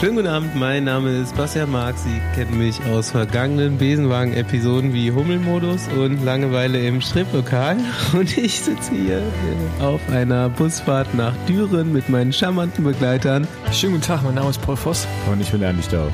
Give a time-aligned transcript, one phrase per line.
[0.00, 2.04] Schönen guten Abend, mein Name ist Bastian Marx.
[2.04, 7.78] Sie kennen mich aus vergangenen Besenwagen-Episoden wie Hummelmodus und Langeweile im Striplokal.
[8.12, 9.20] Und ich sitze hier
[9.80, 13.48] auf einer Busfahrt nach Düren mit meinen charmanten Begleitern.
[13.72, 15.04] Schönen guten Tag, mein Name ist Paul Voss.
[15.32, 16.12] Und ich bin Ernst Staub.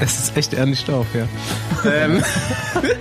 [0.00, 1.28] Es ist echt Ernst Staub, ja.
[1.88, 2.24] ähm,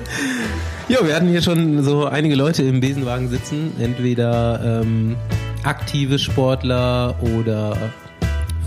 [0.87, 3.73] ja, wir hatten hier schon so einige Leute im Besenwagen sitzen.
[3.79, 5.15] Entweder ähm,
[5.63, 7.75] aktive Sportler oder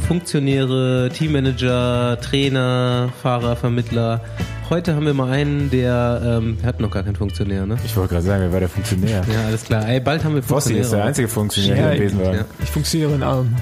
[0.07, 4.21] Funktionäre, Teammanager, Trainer, Fahrer, Vermittler.
[4.69, 7.79] Heute haben wir mal einen, der ähm, hat noch gar keinen Funktionär, ne?
[7.85, 9.23] Ich wollte gerade sagen, wer war der Funktionär?
[9.33, 9.89] Ja, alles klar.
[9.89, 12.39] Ey, bald haben wir Fossi ist der einzige Funktionär hier im Besenwagen.
[12.39, 12.45] Ja.
[12.63, 13.57] Ich funktioniere in Arm.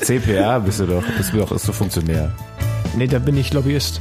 [0.00, 2.32] CPA bist du doch, bist du doch, ist du Funktionär.
[2.96, 4.00] Nee, da bin ich Lobbyist.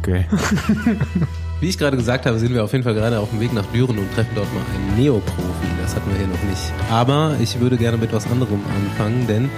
[0.00, 0.26] Okay.
[1.60, 3.64] Wie ich gerade gesagt habe, sind wir auf jeden Fall gerade auf dem Weg nach
[3.66, 5.66] Düren und treffen dort mal einen Neoprofi.
[5.80, 6.72] Das hatten wir hier noch nicht.
[6.90, 9.48] Aber ich würde gerne mit was anderem anfangen, denn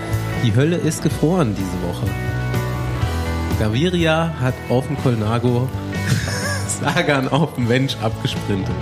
[0.44, 2.06] die Hölle ist gefroren diese Woche.
[3.58, 5.68] Gaviria hat auf dem Colnago
[6.68, 8.74] Sagan auf dem Mensch abgesprintet.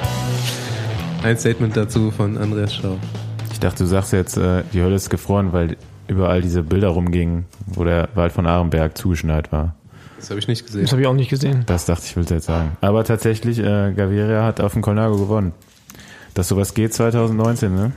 [1.22, 2.98] Ein Statement dazu von Andreas Schau.
[3.52, 5.76] Ich dachte, du sagst jetzt, äh, die Hölle ist gefroren, weil
[6.08, 9.74] überall diese Bilder rumgingen, wo der Wald von Arenberg zugeschneit war.
[10.18, 10.82] Das habe ich nicht gesehen.
[10.82, 11.64] Das habe ich auch nicht gesehen.
[11.66, 12.76] Das dachte ich, will jetzt sagen.
[12.80, 15.52] Aber tatsächlich, äh, Gaviria hat auf dem Colnago gewonnen.
[16.34, 17.92] Dass sowas geht 2019, ne?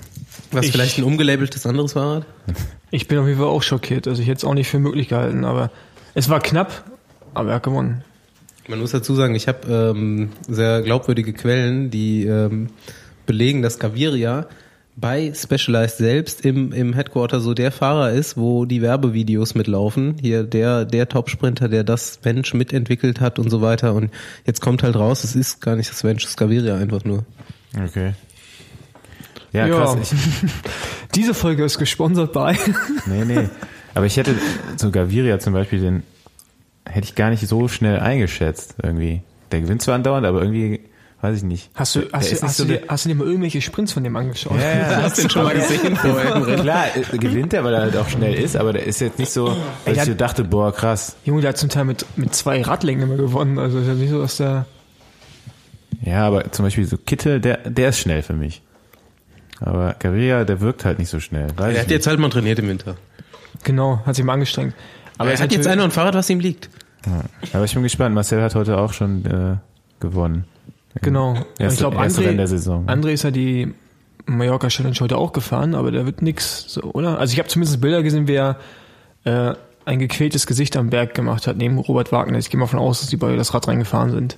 [0.52, 2.26] Was Ich- vielleicht ein umgelabeltes anderes Fahrrad?
[2.90, 4.08] Ich bin auf jeden Fall auch schockiert.
[4.08, 5.72] Also ich hätte es auch nicht für möglich gehalten, aber
[6.14, 6.86] es war knapp,
[7.34, 8.06] aber er hat gewonnen.
[8.70, 12.70] Man muss dazu sagen, ich habe ähm, sehr glaubwürdige Quellen, die ähm,
[13.26, 14.46] belegen, dass Gaviria
[15.00, 20.16] bei Specialized selbst im, im Headquarter so der Fahrer ist, wo die Werbevideos mitlaufen.
[20.20, 23.94] Hier der, der Top-Sprinter, der das Bench mitentwickelt hat und so weiter.
[23.94, 24.12] Und
[24.46, 27.26] jetzt kommt halt raus, es ist gar nicht das Bench, es ist Gaviria einfach nur.
[27.80, 28.14] Okay.
[29.54, 29.98] Ja, krass.
[30.02, 30.12] Ich,
[31.16, 32.58] Diese Folge ist gesponsert bei.
[33.06, 33.50] nee, nee.
[33.94, 34.34] Aber ich hätte
[34.78, 36.04] so Gaviria zum Beispiel, den
[36.86, 39.22] hätte ich gar nicht so schnell eingeschätzt irgendwie.
[39.52, 40.82] Der gewinnt zwar andauernd, aber irgendwie,
[41.22, 41.70] weiß ich nicht.
[41.74, 43.16] Hast du, Der hast, ist du, nicht hast, so du dir, der- hast du dir
[43.16, 44.58] mal irgendwelche Sprints von dem angeschaut?
[44.60, 46.56] Ja, ja, Hast du den schon mal gesehen vorher?
[46.58, 49.32] Klar, äh, gewinnt er, weil er halt auch schnell ist, aber der ist jetzt nicht
[49.32, 49.56] so, dass
[49.86, 51.16] Ey, ich der- so dachte, boah, krass.
[51.26, 53.58] Junge, der hat zum Teil mit, mit zwei Radlängen immer gewonnen.
[53.60, 54.66] Also ist ja nicht so, dass der.
[56.02, 58.62] Ja, aber zum Beispiel so Kittel, der, der ist schnell für mich.
[59.60, 61.48] Aber Gaviria, der wirkt halt nicht so schnell.
[61.58, 62.96] Weiß Er hat jetzt halt mal trainiert im Winter.
[63.64, 64.76] Genau, hat sich mal angestrengt.
[65.18, 66.70] Aber er hat jetzt einer ein Fahrrad, was ihm liegt.
[67.42, 67.56] nicht.
[67.56, 68.14] Aber ich bin gespannt.
[68.14, 69.56] Marcel hat heute auch schon äh,
[70.00, 70.46] gewonnen.
[71.02, 71.36] Genau.
[71.60, 72.86] Erste, ich glaube, Rennen André, der Saison.
[72.88, 73.74] André ist ja die
[74.26, 77.20] Mallorca Challenge heute auch gefahren, aber der wird nix, so, oder?
[77.20, 78.58] Also ich habe zumindest Bilder gesehen, wie er
[79.24, 79.54] äh,
[79.86, 82.38] ein gequältes Gesicht am Berg gemacht hat, neben Robert Wagner.
[82.38, 84.38] Ich gehe mal von aus, dass die beide das Rad reingefahren sind.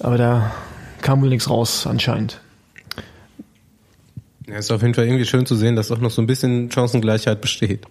[0.00, 0.52] Aber da
[1.00, 2.40] kam wohl nichts raus, anscheinend.
[4.48, 6.70] Ja, ist auf jeden Fall irgendwie schön zu sehen, dass auch noch so ein bisschen
[6.70, 7.86] Chancengleichheit besteht.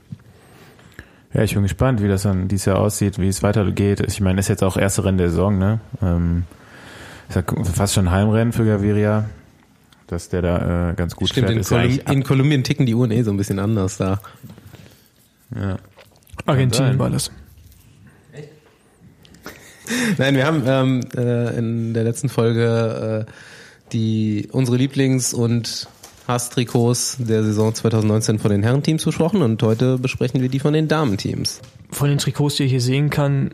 [1.34, 4.02] Ja, ich bin gespannt, wie das dann dieses Jahr aussieht, wie es weitergeht.
[4.02, 5.80] Ich meine, ist jetzt auch erste Rennen der Saison, ne?
[6.02, 6.44] Ähm,
[7.36, 9.30] ist ja fast schon Heimrennen für Gaviria,
[10.08, 11.56] dass der da äh, ganz gut Stimmt, fährt.
[11.56, 13.98] in, ist ja Kolum ab- in Kolumbien ticken die Uhren eh so ein bisschen anders
[13.98, 14.22] da.
[15.56, 15.78] ja.
[16.46, 17.32] Argentinien war das.
[20.18, 23.32] Nein, wir haben ähm, äh, in der letzten Folge äh,
[23.92, 25.88] die unsere Lieblings- und
[26.28, 30.88] Hasstrikots der Saison 2019 von den Herrenteams besprochen und heute besprechen wir die von den
[30.88, 31.60] Damenteams.
[31.92, 33.54] Von den Trikots, die ich hier sehen kann,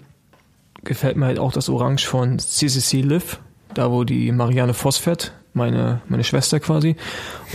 [0.83, 3.39] gefällt mir halt auch das Orange von CCC Liv,
[3.73, 6.95] da wo die Marianne Voss fährt, meine, meine Schwester quasi.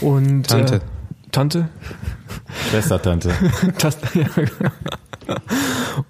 [0.00, 0.76] Und, Tante.
[0.76, 0.80] Äh,
[1.30, 1.68] Tante?
[2.70, 3.32] Schwestertante.
[4.14, 4.70] Ja, genau.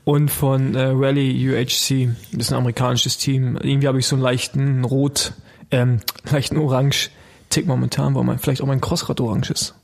[0.04, 3.56] Und von äh, Rally UHC, das ist ein amerikanisches Team.
[3.56, 5.34] Irgendwie habe ich so einen leichten Rot,
[5.70, 9.74] ähm, leichten Orange-Tick momentan, weil mein, vielleicht auch mein Crossrad orange ist.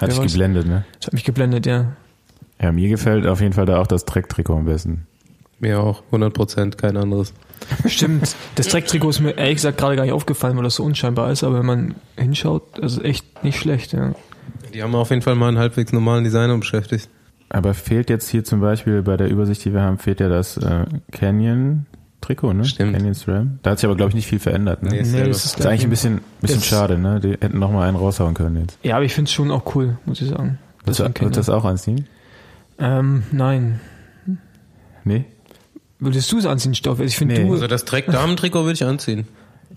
[0.00, 0.84] Hat dich geblendet, ne?
[0.98, 1.92] Das hat mich geblendet, ja.
[2.60, 5.06] Ja, mir gefällt auf jeden Fall da auch das Drecktrikot am besten.
[5.58, 7.32] Mir auch, 100 Prozent, kein anderes.
[7.86, 8.36] Stimmt.
[8.54, 11.44] Das Drecktrikot ist mir ehrlich gesagt gerade gar nicht aufgefallen, weil das so unscheinbar ist,
[11.44, 14.14] aber wenn man hinschaut, das ist echt nicht schlecht, ja.
[14.74, 17.08] Die haben auf jeden Fall mal einen halbwegs normalen Designer beschäftigt.
[17.48, 20.56] Aber fehlt jetzt hier zum Beispiel bei der Übersicht, die wir haben, fehlt ja das
[20.56, 22.64] äh, Canyon-Trikot, ne?
[22.64, 22.94] Stimmt.
[22.94, 23.58] Canyon SRAM.
[23.62, 24.90] Da hat sich aber, glaube ich, nicht viel verändert, ne?
[24.90, 27.20] Nee, das ist Nee, das ist, ist eigentlich ein bisschen, bisschen schade, ne?
[27.20, 28.78] Die hätten noch mal einen raushauen können jetzt.
[28.82, 30.58] Ja, aber ich finde es schon auch cool, muss ich sagen.
[30.84, 32.06] Willst du das auch anziehen?
[32.78, 33.80] Ähm, nein.
[35.04, 35.24] Nee?
[35.98, 37.00] Würdest du es anziehen, Stoff?
[37.00, 37.46] Ich finde Nee.
[37.46, 37.52] du.
[37.54, 39.26] Also das Dreck-Damentrikot würde ich anziehen.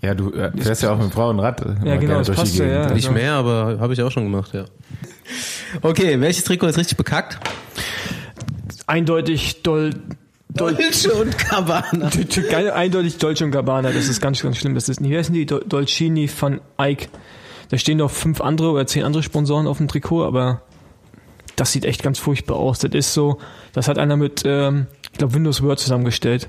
[0.02, 1.60] Ja, du äh, fährst ja auch mit dem braunen Rad.
[1.62, 2.80] äh, mal genau, das passt ja, ja.
[2.92, 4.64] Nicht Also- mehr, aber habe ich auch schon gemacht, ja.
[5.82, 7.38] Okay, welches Trikot ist richtig bekackt?
[8.86, 9.90] Eindeutig Dol.
[10.52, 12.10] Dol Dolce und Cabana.
[12.50, 14.74] Geil, eindeutig Dolce und Gabbana, das ist ganz, ganz schlimm.
[14.74, 15.46] Das ist, wie heißen die?
[15.46, 17.08] Dol- Dolcini van Eyck.
[17.68, 20.62] Da stehen noch fünf andere oder zehn andere Sponsoren auf dem Trikot, aber
[21.54, 22.80] das sieht echt ganz furchtbar aus.
[22.80, 23.38] Das ist so,
[23.72, 24.88] das hat einer mit, ähm,
[25.20, 26.48] glaube, Windows Word zusammengestellt.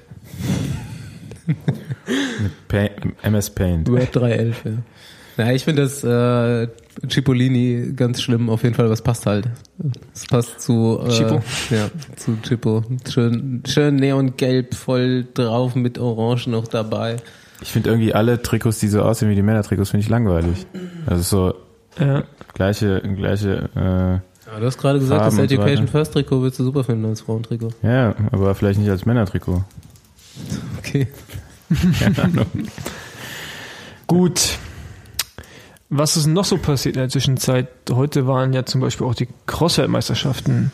[1.47, 2.91] Mit Paint,
[3.21, 3.89] MS Paint.
[3.89, 4.71] Word 3.11, ja.
[5.37, 6.67] Na, ich finde das äh,
[7.09, 9.47] Cipollini ganz schlimm, auf jeden Fall, was passt halt.
[10.13, 11.41] Es passt zu äh, Chipo?
[11.69, 12.83] Ja, zu Chippo.
[13.09, 17.17] Schön, schön neongelb, voll drauf mit Orange noch dabei.
[17.61, 20.65] Ich finde irgendwie alle Trikots, die so aussehen wie die Männertrikots, finde ich langweilig.
[21.05, 21.53] Also so
[22.03, 22.23] Ja.
[22.53, 24.21] gleiche, gleiche,
[24.51, 25.91] Ja, du hast gerade gesagt, Farben das so Education weiter.
[25.91, 27.69] First Trikot würdest du super finden als Frauentrikot.
[27.83, 29.63] ja, aber vielleicht nicht als Männertrikot.
[30.77, 31.07] Okay.
[31.99, 32.47] Keine Ahnung.
[34.07, 34.57] Gut.
[35.89, 37.67] Was ist noch so passiert in der Zwischenzeit?
[37.91, 40.71] Heute waren ja zum Beispiel auch die Cross-Weltmeisterschaften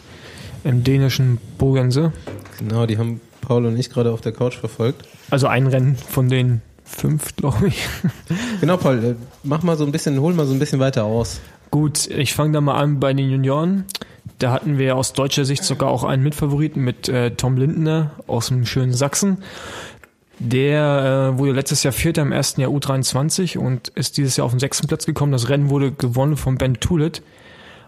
[0.64, 2.14] im dänischen Bogense.
[2.60, 5.08] Genau, die haben Paul und ich gerade auf der Couch verfolgt.
[5.30, 7.88] Also ein Rennen von den fünf, glaube ich.
[8.60, 11.42] Genau, Paul, äh, mach mal so ein bisschen, hol mal so ein bisschen weiter aus.
[11.72, 13.86] Gut, ich fange da mal an bei den Junioren.
[14.40, 18.48] Da hatten wir aus deutscher Sicht sogar auch einen Mitfavoriten mit äh, Tom Lindner aus
[18.48, 19.44] dem schönen Sachsen.
[20.40, 24.52] Der äh, wurde letztes Jahr Vierter im ersten Jahr U23 und ist dieses Jahr auf
[24.52, 25.32] den sechsten Platz gekommen.
[25.32, 27.24] Das Rennen wurde gewonnen von Ben Tullett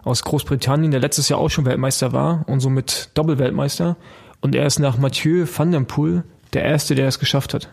[0.02, 3.96] aus Großbritannien, der letztes Jahr auch schon Weltmeister war und somit Doppelweltmeister.
[4.40, 7.68] Und er ist nach Mathieu van der Poel der Erste, der es geschafft hat.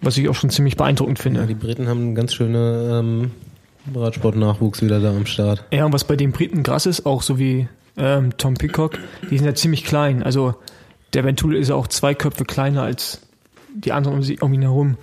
[0.00, 1.46] Was ich auch schon ziemlich beeindruckend Ja, finde.
[1.46, 2.90] die Briten haben einen ganz schönen
[3.24, 3.30] ähm,
[3.94, 5.64] Radsportnachwuchs wieder da am Start.
[5.72, 8.98] Ja, und was bei den Briten krass ist, auch so wie ähm, Tom Peacock,
[9.30, 10.22] die sind ja ziemlich klein.
[10.22, 10.54] Also
[11.14, 13.20] der Ventul ist ja auch zwei Köpfe kleiner als
[13.74, 14.96] die anderen um, sie, um ihn herum.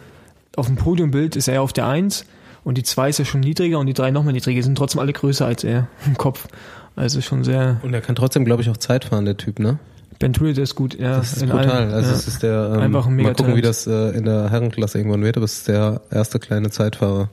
[0.55, 2.25] Auf dem Podiumbild ist er ja auf der 1
[2.63, 4.57] und die 2 ist ja schon niedriger und die 3 nochmal niedriger.
[4.57, 6.47] Die sind trotzdem alle größer als er im Kopf.
[6.95, 7.79] Also schon sehr.
[7.83, 9.79] Und er kann trotzdem, glaube ich, auch Zeit fahren, der Typ, ne?
[10.17, 10.99] Ben Tulle, der ist gut.
[10.99, 11.69] Ja, Das ist in brutal.
[11.71, 12.15] allen- also ja.
[12.15, 15.23] es ist der, ähm, Einfach ein mal gucken, wie das äh, in der Herrenklasse irgendwann
[15.23, 17.29] wird, aber es ist der erste kleine Zeitfahrer.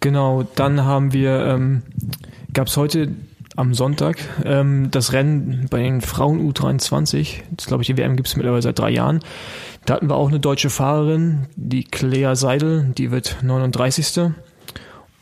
[0.00, 1.82] Genau, dann haben wir, ähm,
[2.52, 3.08] gab es heute
[3.56, 7.42] am Sonntag ähm, das Rennen bei den Frauen U23.
[7.50, 9.20] Das glaube ich, die WM gibt es mittlerweile seit drei Jahren.
[9.84, 14.32] Da hatten wir auch eine deutsche Fahrerin, die Claire Seidel, die wird 39.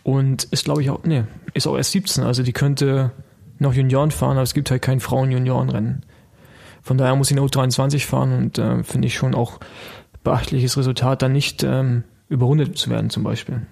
[0.02, 1.24] Und ist, glaube ich, auch, nee,
[1.54, 2.24] ist auch erst 17.
[2.24, 3.12] Also die könnte
[3.58, 6.04] noch Junioren fahren, aber es gibt halt kein Frauen-Juniorenrennen.
[6.82, 9.58] Von daher muss sie eine U23 fahren und äh, finde ich schon auch
[10.22, 13.62] beachtliches Resultat, dann nicht ähm, überrundet zu werden zum Beispiel.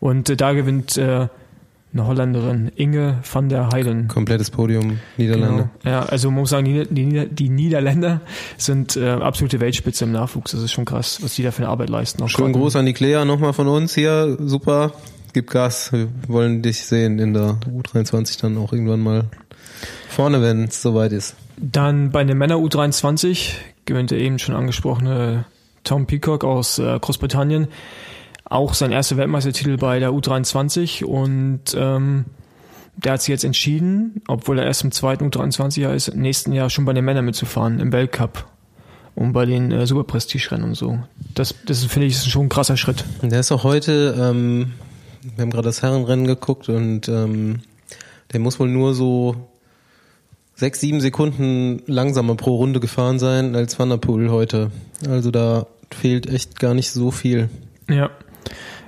[0.00, 1.28] Und äh, da gewinnt äh,
[1.92, 4.08] eine Holländerin, Inge van der Heiden.
[4.08, 5.70] Komplettes Podium, Niederlande.
[5.82, 5.94] Genau.
[5.96, 8.20] Ja, also man muss sagen, die, Nieder- die Niederländer
[8.58, 10.52] sind äh, absolute Weltspitze im Nachwuchs.
[10.52, 12.22] Das ist schon krass, was die da für eine Arbeit leisten.
[12.22, 14.36] Auch Schönen Gruß an die Clea nochmal von uns hier.
[14.40, 14.92] Super.
[15.32, 15.92] Gib Gas.
[15.92, 19.24] Wir wollen dich sehen in der U23 dann auch irgendwann mal
[20.08, 21.34] vorne, wenn es soweit ist.
[21.58, 23.52] Dann bei den Männer U23
[23.86, 25.44] gewinnt der eben schon angesprochene
[25.84, 27.68] Tom Peacock aus äh, Großbritannien
[28.48, 32.26] auch sein erster Weltmeistertitel bei der U23 und ähm,
[32.96, 36.70] der hat sich jetzt entschieden, obwohl er erst im zweiten U23-Jahr ist, im nächsten Jahr
[36.70, 38.46] schon bei den Männern mitzufahren im Weltcup
[39.14, 40.98] und bei den äh, Superprestige-Rennen und so.
[41.34, 43.04] Das, das finde ich ist schon ein krasser Schritt.
[43.20, 44.72] Und Der ist auch heute, ähm,
[45.34, 47.60] wir haben gerade das Herrenrennen geguckt und ähm,
[48.32, 49.36] der muss wohl nur so
[50.54, 54.70] sechs, sieben Sekunden langsamer pro Runde gefahren sein als Van der Poel heute.
[55.08, 57.50] Also da fehlt echt gar nicht so viel.
[57.88, 58.10] Ja,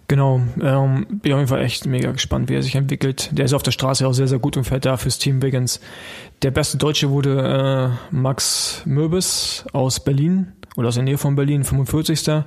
[0.07, 0.41] genau.
[0.61, 3.31] Ähm, bin auf jeden Fall echt mega gespannt, wie er sich entwickelt.
[3.33, 5.81] Der ist auf der Straße auch sehr, sehr gut und fährt da fürs Team Wiggins.
[6.43, 11.65] Der beste Deutsche wurde äh, Max Möbis aus Berlin oder aus der Nähe von Berlin,
[11.65, 12.45] 45.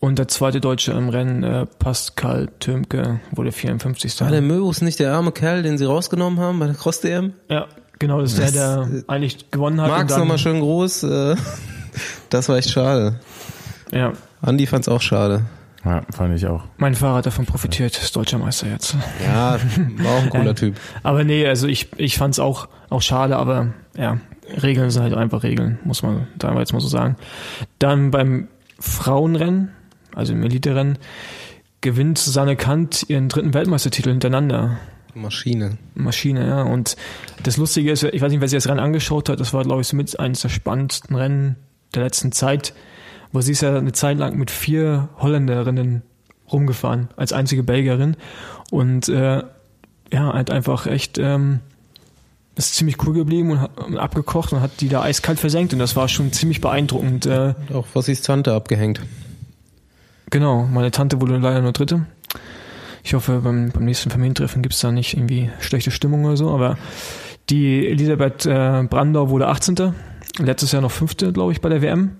[0.00, 4.20] Und der zweite Deutsche im Rennen, äh, Pascal Tömke, wurde 54.
[4.20, 7.32] War der Möbus nicht der arme Kerl, den sie rausgenommen haben bei der Cross-DM?
[7.48, 7.66] ja,
[7.98, 9.88] genau, das ist Das, der, der eigentlich gewonnen hat.
[9.88, 11.04] Max nochmal schön groß.
[11.04, 11.36] Äh,
[12.28, 13.20] das war echt schade.
[13.92, 15.46] Ja, Andi fand's auch schade.
[15.84, 16.64] Ja, fand ich auch.
[16.78, 18.96] mein Fahrer hat davon profitiert, ist deutscher Meister jetzt.
[19.24, 19.58] Ja,
[19.98, 20.52] war auch ein cooler Ja.
[20.54, 20.76] Typ.
[21.02, 24.18] Aber nee, also ich, ich fand's auch, auch schade, aber ja,
[24.62, 27.16] Regeln sind halt einfach Regeln, muss man da jetzt mal so sagen.
[27.78, 28.48] Dann beim
[28.78, 29.70] Frauenrennen,
[30.14, 30.98] also im Elite-Rennen,
[31.80, 34.78] gewinnt Susanne Kant ihren dritten Weltmeistertitel hintereinander.
[35.14, 35.78] Maschine.
[35.94, 36.62] Maschine, ja.
[36.62, 36.96] Und
[37.42, 39.82] das Lustige ist, ich weiß nicht, wer sich das Rennen angeschaut hat, das war, glaube
[39.82, 41.56] ich, so mit eines der spannendsten Rennen
[41.94, 42.74] der letzten Zeit,
[43.34, 46.02] wo sie ist ja eine Zeit lang mit vier Holländerinnen
[46.50, 48.16] rumgefahren, als einzige Belgierin.
[48.70, 49.42] Und äh,
[50.12, 51.58] ja, hat einfach echt ähm,
[52.54, 55.80] ist ziemlich cool geblieben und hat und abgekocht und hat die da eiskalt versenkt und
[55.80, 57.26] das war schon ziemlich beeindruckend.
[57.26, 59.00] Äh, Auch Fossis Tante abgehängt.
[60.30, 62.06] Genau, meine Tante wurde leider nur Dritte.
[63.02, 66.78] Ich hoffe, beim, beim nächsten Familientreffen gibt's da nicht irgendwie schlechte Stimmung oder so, aber
[67.50, 69.92] die Elisabeth äh, Brandau wurde 18.
[70.38, 72.16] Letztes Jahr noch Fünfte, glaube ich, bei der WM.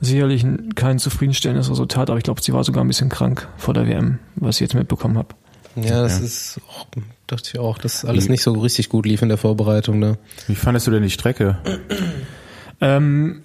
[0.00, 3.72] Sicherlich ein- kein zufriedenstellendes Resultat, aber ich glaube, sie war sogar ein bisschen krank vor
[3.74, 5.28] der WM, was ich jetzt mitbekommen habe.
[5.76, 6.24] Ja, das Ja.
[6.24, 6.86] ist, auch,
[7.26, 9.98] dachte ich auch, dass alles nicht so richtig gut lief in der Vorbereitung.
[9.98, 10.18] Ne?
[10.46, 11.58] Wie fandest du denn die Strecke?
[12.80, 13.42] Ähm,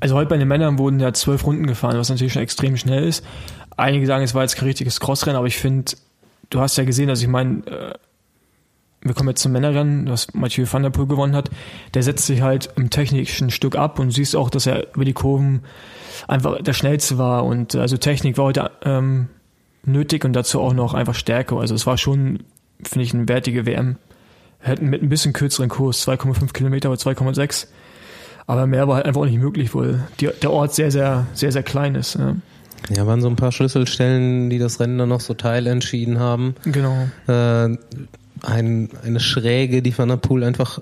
[0.00, 3.04] also heute bei den Männern wurden ja zwölf Runden gefahren, was natürlich schon extrem schnell
[3.04, 3.24] ist.
[3.76, 5.92] Einige sagen, es war jetzt kein richtiges Crossrennen, aber ich finde,
[6.50, 7.94] du hast ja gesehen, also ich meine, äh,
[9.02, 11.50] wir kommen jetzt zum Männerrennen, das Mathieu van der Poel gewonnen hat.
[11.94, 15.14] Der setzt sich halt im technischen Stück ab und siehst auch, dass er über die
[15.14, 15.62] Kurven
[16.28, 19.28] einfach der schnellste war und also Technik war heute ähm,
[19.84, 21.56] nötig und dazu auch noch einfach Stärke.
[21.56, 22.40] Also es war schon,
[22.82, 23.96] finde ich, eine wertige WM.
[24.58, 27.68] Hätten mit ein bisschen kürzeren Kurs, 2,5 Kilometer oder 2,6.
[28.46, 31.52] Aber mehr war halt einfach auch nicht möglich, weil die, der Ort sehr, sehr, sehr,
[31.52, 32.16] sehr klein ist.
[32.16, 32.36] Ja.
[32.88, 36.54] Ja, waren so ein paar Schlüsselstellen, die das Rennen dann noch so teilentschieden haben.
[36.64, 37.08] Genau.
[37.28, 37.76] Äh,
[38.42, 40.80] ein, eine Schräge, die Van der Poel einfach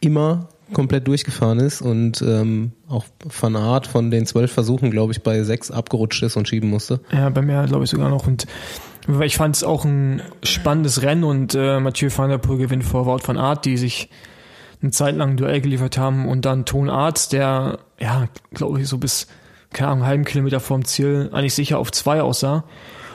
[0.00, 3.04] immer komplett durchgefahren ist und ähm, auch
[3.40, 7.00] Van Aert von den zwölf Versuchen, glaube ich, bei sechs abgerutscht ist und schieben musste.
[7.12, 8.26] Ja, bei mir glaube ich sogar noch.
[8.26, 8.46] Und
[9.22, 13.06] ich fand es auch ein spannendes Rennen und äh, Mathieu van der Poel gewinnt vor
[13.06, 14.10] Wout van Aert, die sich
[14.82, 18.88] eine Zeit lang ein Duell geliefert haben und dann Ton Arzt, der, ja, glaube ich,
[18.88, 19.26] so bis,
[19.72, 22.64] keine Ahnung, einen halben Kilometer vorm Ziel eigentlich sicher auf zwei aussah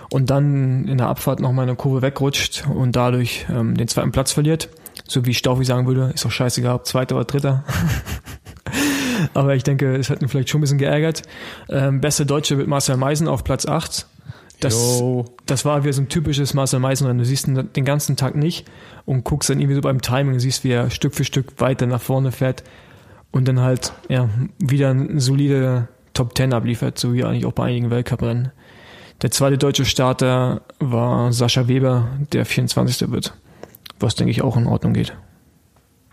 [0.09, 4.11] und dann in der Abfahrt noch mal eine Kurve wegrutscht und dadurch ähm, den zweiten
[4.11, 4.69] Platz verliert.
[5.07, 7.63] So wie Staufi sagen würde, ist doch scheißegal, ob zweiter oder dritter.
[9.33, 11.23] Aber ich denke, es hat ihn vielleicht schon ein bisschen geärgert.
[11.69, 14.07] Ähm, beste Deutsche mit Marcel Meisen auf Platz 8.
[14.61, 15.03] Das,
[15.45, 18.65] das war wieder so ein typisches Marcel Meisen, du siehst ihn den ganzen Tag nicht
[19.05, 22.01] und guckst dann irgendwie so beim Timing siehst, wie er Stück für Stück weiter nach
[22.01, 22.63] vorne fährt
[23.31, 27.65] und dann halt ja wieder ein solide Top 10 abliefert, so wie eigentlich auch bei
[27.65, 28.51] einigen Weltcuprennen.
[29.21, 33.11] Der zweite deutsche Starter war Sascha Weber, der 24.
[33.11, 33.33] wird,
[33.99, 35.15] was denke ich auch in Ordnung geht.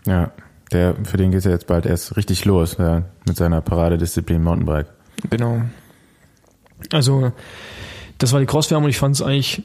[0.05, 0.31] Ja,
[0.71, 4.87] der, für den geht ja jetzt bald erst richtig los, ja, mit seiner Paradedisziplin Mountainbike.
[5.29, 5.61] Genau.
[6.91, 7.31] Also,
[8.17, 9.63] das war die Cross-WM und ich fand es eigentlich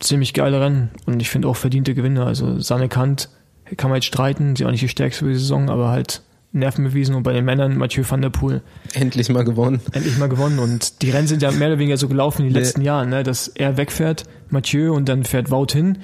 [0.00, 2.26] ziemlich geile Rennen und ich finde auch verdiente Gewinner.
[2.26, 3.28] Also, Sanne Kant
[3.76, 6.22] kann man jetzt streiten, sie war nicht die stärkste für die Saison, aber halt
[6.54, 8.62] Nerven bewiesen und bei den Männern Mathieu van der Poel
[8.94, 9.80] Endlich mal gewonnen.
[9.92, 12.52] endlich mal gewonnen und die Rennen sind ja mehr oder weniger so gelaufen in den
[12.54, 12.58] Nee.
[12.60, 13.22] letzten Jahren, ne?
[13.24, 15.98] dass er wegfährt, Mathieu und dann fährt Wout hin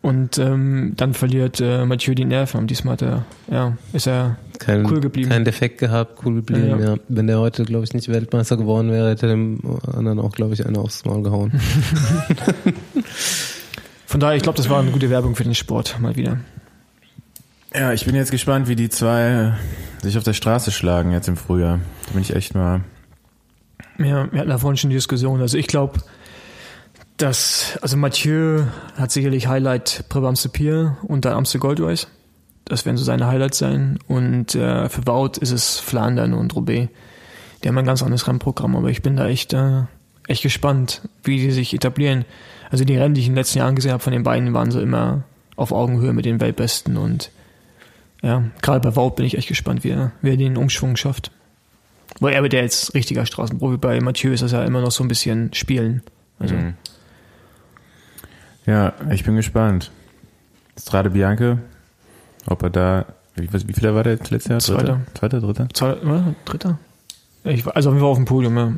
[0.00, 4.36] und ähm, dann verliert äh, Mathieu die Nerven und diesmal hat er, ja, ist er
[4.58, 5.28] Kein, Cool geblieben.
[5.30, 6.68] kein Defekt gehabt, cool geblieben.
[6.68, 6.78] Ja.
[6.92, 6.96] Ja.
[7.08, 9.60] Wenn der heute, glaube ich, nicht Weltmeister geworden wäre, hätte er dem
[9.92, 11.52] anderen auch, glaube ich, einer aufs Maul gehauen.
[14.06, 16.38] von daher, ich glaube, das war eine gute Werbung für den Sport mal wieder.
[17.74, 19.54] Ja, ich bin jetzt gespannt, wie die zwei
[20.00, 21.80] äh, sich auf der Straße schlagen jetzt im Frühjahr.
[22.06, 22.82] Da bin ich echt mal.
[23.98, 25.40] Ja, wir hatten da vorhin schon die Diskussion.
[25.40, 26.00] Also ich glaube,
[27.16, 28.64] dass, also Mathieu
[28.96, 32.08] hat sicherlich Highlight Brabantse Pier und dann Amstel Gold Race.
[32.66, 33.98] Das werden so seine Highlights sein.
[34.06, 36.90] Und äh, für Wout ist es Flandern und Roubaix.
[37.62, 39.84] Die haben ein ganz anderes Rennprogramm, aber ich bin da echt, äh,
[40.26, 42.24] echt gespannt, wie die sich etablieren.
[42.70, 44.70] Also die Rennen, die ich in den letzten Jahren gesehen habe von den beiden, waren
[44.70, 45.24] so immer
[45.56, 47.30] auf Augenhöhe mit den Weltbesten und
[48.22, 51.30] ja, gerade bei Wout bin ich echt gespannt, wie er, wie er den Umschwung schafft.
[52.20, 53.78] Weil er wird ja jetzt richtiger Straßenprofi.
[53.78, 56.02] Bei Mathieu ist das ja immer noch so ein bisschen Spielen.
[56.38, 56.74] Also, Mhm.
[58.64, 59.90] Ja, ich bin gespannt.
[60.78, 61.58] Strade Bianche,
[62.46, 63.06] ob er da.
[63.34, 64.60] Wie, wie viel war der jetzt letztes Jahr?
[64.60, 65.00] Zweiter.
[65.14, 65.68] Zweiter, dritter?
[65.72, 66.34] zwei, oder?
[66.44, 66.78] dritter?
[67.44, 68.72] Ich, also auf jeden Fall auf dem Podium, ja.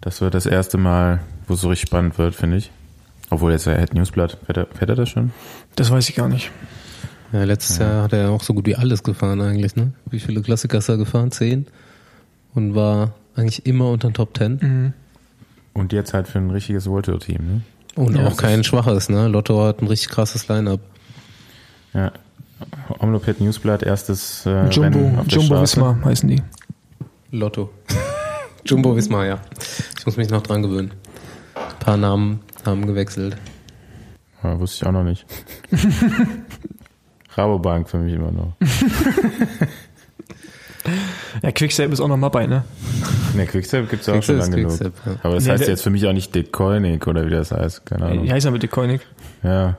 [0.00, 2.70] Das wird das erste Mal, wo es so richtig spannend wird, finde ich.
[3.30, 4.38] Obwohl jetzt er hat Newsblatt.
[4.46, 5.32] Fährt er, fährt er das schon?
[5.74, 6.50] Das weiß ich gar nicht.
[7.32, 9.92] Ja, letztes Jahr hat er auch so gut wie alles gefahren eigentlich, ne?
[10.10, 11.30] Wie viele Klassiker ist er gefahren?
[11.30, 11.66] Zehn?
[12.54, 14.58] Und war eigentlich immer unter den Top Ten.
[14.60, 14.92] Mhm.
[15.72, 17.60] Und jetzt halt für ein richtiges World Tour Team, ne?
[17.94, 19.28] Und Ja, auch kein schwaches, ne?
[19.28, 20.80] Lotto hat ein richtig krasses Line-Up.
[21.94, 22.12] Ja.
[22.98, 25.76] Omloped Newsblatt, erstes äh, Rennen Jumbo, auf der Jumbo Straße.
[25.76, 26.42] Wismar heißen die.
[27.30, 27.70] Lotto.
[28.66, 29.40] Jumbo Wismar, ja.
[29.98, 30.92] Ich muss mich noch dran gewöhnen.
[31.54, 33.36] Ein paar Namen haben gewechselt.
[34.42, 35.24] Ja, wusste ich auch noch nicht.
[37.36, 38.54] Rabobank für mich immer noch.
[41.42, 42.64] Ja, Quickstep ist auch noch mal bei, ne?
[43.34, 44.80] Ne, Quickstep gibt's ja auch Quickstep schon lange genug.
[45.06, 45.12] Ja.
[45.22, 47.86] Aber das Nee, heißt jetzt für mich auch nicht Dick Koenig oder wie das heißt.
[47.86, 48.24] Keine Ahnung.
[48.24, 49.00] Die heißen aber Koenig.
[49.42, 49.76] Ja.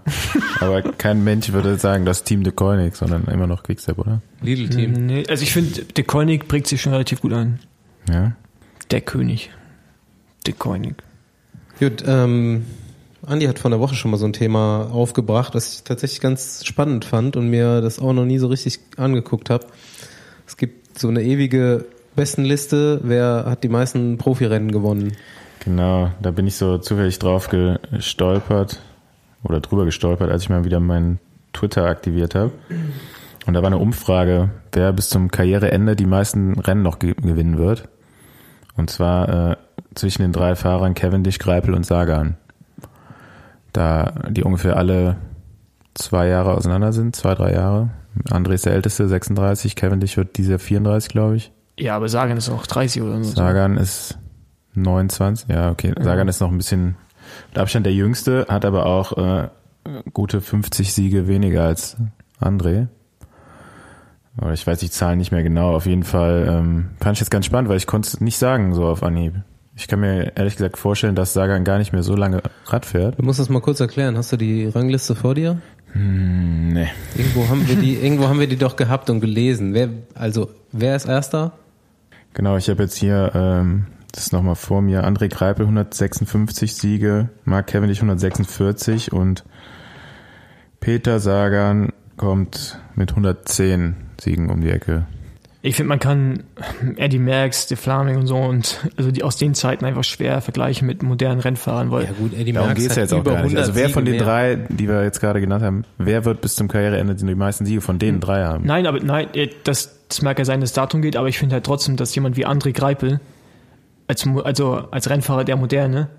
[0.59, 4.21] Aber kein Mensch würde sagen, das Team Dick Koenig, sondern immer noch Quickstep, oder?
[4.41, 4.93] Lidl Team.
[4.93, 7.59] Nee, also ich finde, Dick Koenig bringt sich schon relativ gut ein.
[8.09, 8.33] Ja.
[8.91, 9.51] Der König.
[10.47, 10.95] Dick Koenig.
[11.79, 12.65] Gut, ähm,
[13.25, 16.65] Andi hat vor einer Woche schon mal so ein Thema aufgebracht, das ich tatsächlich ganz
[16.65, 19.65] spannend fand und mir das auch noch nie so richtig angeguckt habe.
[20.45, 25.13] Es gibt so eine ewige Bestenliste, wer hat die meisten Profirennen gewonnen.
[25.63, 28.81] Genau, da bin ich so zufällig drauf gestolpert
[29.43, 31.19] oder drüber gestolpert, als ich mal wieder meinen
[31.53, 32.51] Twitter aktiviert habe.
[33.45, 37.57] Und da war eine Umfrage, wer bis zum Karriereende die meisten Rennen noch ge gewinnen
[37.57, 37.87] wird.
[38.75, 39.55] Und zwar äh,
[39.95, 42.37] zwischen den drei Fahrern Cavendish, Greipel und Sagan.
[43.73, 45.17] Da die ungefähr alle
[45.93, 47.89] zwei Jahre auseinander sind, zwei, drei Jahre.
[48.29, 51.51] André ist der Älteste, 36, Cavendish wird dieser 34, glaube ich.
[51.77, 53.35] Ja, aber Sagan ist auch 30 oder so.
[53.35, 54.17] Sagan ist
[54.75, 55.93] 29, ja, okay.
[55.99, 56.95] Sagan ist noch ein bisschen
[57.49, 59.49] mit Abstand der Jüngste, hat aber auch äh,
[60.13, 61.97] gute 50 Siege weniger als
[62.39, 62.87] André.
[64.37, 65.75] Oder ich weiß die Zahlen nicht mehr genau.
[65.75, 68.73] Auf jeden Fall ähm, fand ich jetzt ganz spannend, weil ich konnte es nicht sagen
[68.73, 69.35] so auf Anhieb.
[69.75, 73.17] Ich kann mir ehrlich gesagt vorstellen, dass Sagan gar nicht mehr so lange Rad fährt.
[73.17, 74.17] Du musst das mal kurz erklären.
[74.17, 75.61] Hast du die Rangliste vor dir?
[75.93, 76.89] Hm, nee.
[77.15, 79.73] Irgendwo haben wir die, irgendwo haben wir die doch gehabt und gelesen.
[79.73, 81.53] Wer, also, wer ist Erster?
[82.33, 87.29] Genau, ich habe jetzt hier, ähm, das ist nochmal vor mir, André Greipel 156 Siege,
[87.45, 89.43] Mark Cavendish 146 und
[90.79, 95.05] Peter Sagan kommt mit 110 Siegen um die Ecke.
[95.65, 96.43] Ich finde, man kann
[96.97, 100.85] Eddie Merckx, De Flaming und so und also die aus den Zeiten einfach schwer vergleichen
[100.85, 103.31] mit modernen Rennfahrern, weil Ja gut, Eddie Darum Merckx geht's hat ja jetzt auch über
[103.31, 103.55] gar nicht.
[103.55, 104.23] 100 Also wer von den mehr.
[104.25, 107.79] drei, die wir jetzt gerade genannt haben, wer wird bis zum Karriereende die meisten Siege
[107.79, 108.65] von denen drei haben?
[108.65, 111.39] Nein, aber nein, äh, das, das mag ja sein, dass das Datum geht, aber ich
[111.39, 113.21] finde halt trotzdem, dass jemand wie André Greipel,
[114.07, 116.09] als, also als Rennfahrer der Moderne,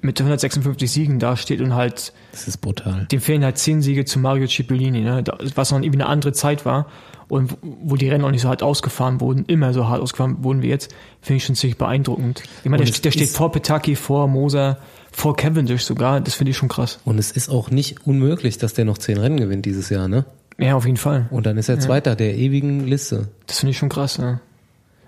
[0.00, 3.06] mit 156 Siegen dasteht und halt, Das ist brutal.
[3.12, 5.22] dem fehlen halt 10 Siege zu Mario Cipollini, ne?
[5.54, 6.88] was noch irgendwie eine andere Zeit war
[7.32, 10.60] und wo die Rennen auch nicht so hart ausgefahren wurden, immer so hart ausgefahren wurden
[10.60, 12.42] wie jetzt, finde ich schon ziemlich beeindruckend.
[12.62, 14.76] Ich meine, der, der steht vor Petaki, vor Moser,
[15.10, 16.98] vor Cavendish sogar, das finde ich schon krass.
[17.06, 20.26] Und es ist auch nicht unmöglich, dass der noch zehn Rennen gewinnt dieses Jahr, ne?
[20.58, 21.26] Ja, auf jeden Fall.
[21.30, 23.28] Und dann ist er Zweiter der ewigen Liste.
[23.46, 24.40] Das finde ich schon krass, ja.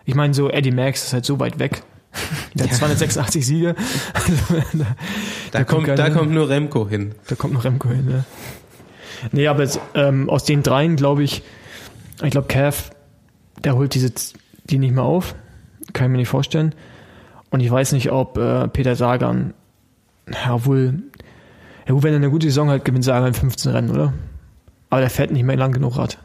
[0.07, 1.83] Ich meine, so Eddie Max ist halt so weit weg.
[2.55, 3.75] Der hat 286 Siege.
[4.15, 4.33] Also,
[4.73, 4.87] da,
[5.51, 6.15] Da, kommt, keiner da hin.
[6.15, 7.13] kommt nur Remco hin.
[7.29, 8.25] Da kommt noch Remco hin, ne?
[9.33, 11.43] Nee, aber jetzt, ähm, aus den dreien glaube ich,
[12.23, 12.91] ich glaube, Cav,
[13.63, 14.13] der holt diese,
[14.65, 15.35] die nicht mehr auf.
[15.93, 16.75] Kann ich mir nicht vorstellen.
[17.51, 19.55] Und ich weiß nicht, ob äh, Peter Sagan,
[20.33, 21.03] ja, wohl,
[21.87, 24.13] ja, gut, wenn er eine gute Saison hat, gewinnt Sagan 15 Rennen, oder?
[24.91, 26.19] Aber der fährt nicht mehr lang genug Rad.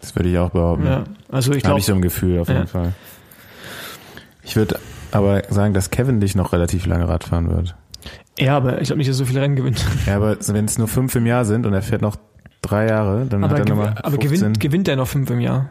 [0.00, 0.86] Das würde ich auch behaupten.
[0.86, 2.66] Ja, also ich Habe glaube, ich so ein Gefühl auf jeden Ja.
[2.66, 2.92] Fall.
[4.42, 4.78] Ich würde
[5.10, 7.74] aber sagen, dass Kevin dich noch relativ lange Rad fahren wird.
[8.38, 9.84] ja, aber ich glaube nicht, dass er so viele Rennen gewinnt.
[10.06, 12.16] Ja, aber wenn es nur fünf im Jahr sind und er fährt noch
[12.62, 14.30] drei Jahre, dann Aber, hat er gew nochmal aber 15.
[14.30, 15.68] gewinnt, gewinnt er noch fünf im Jahr?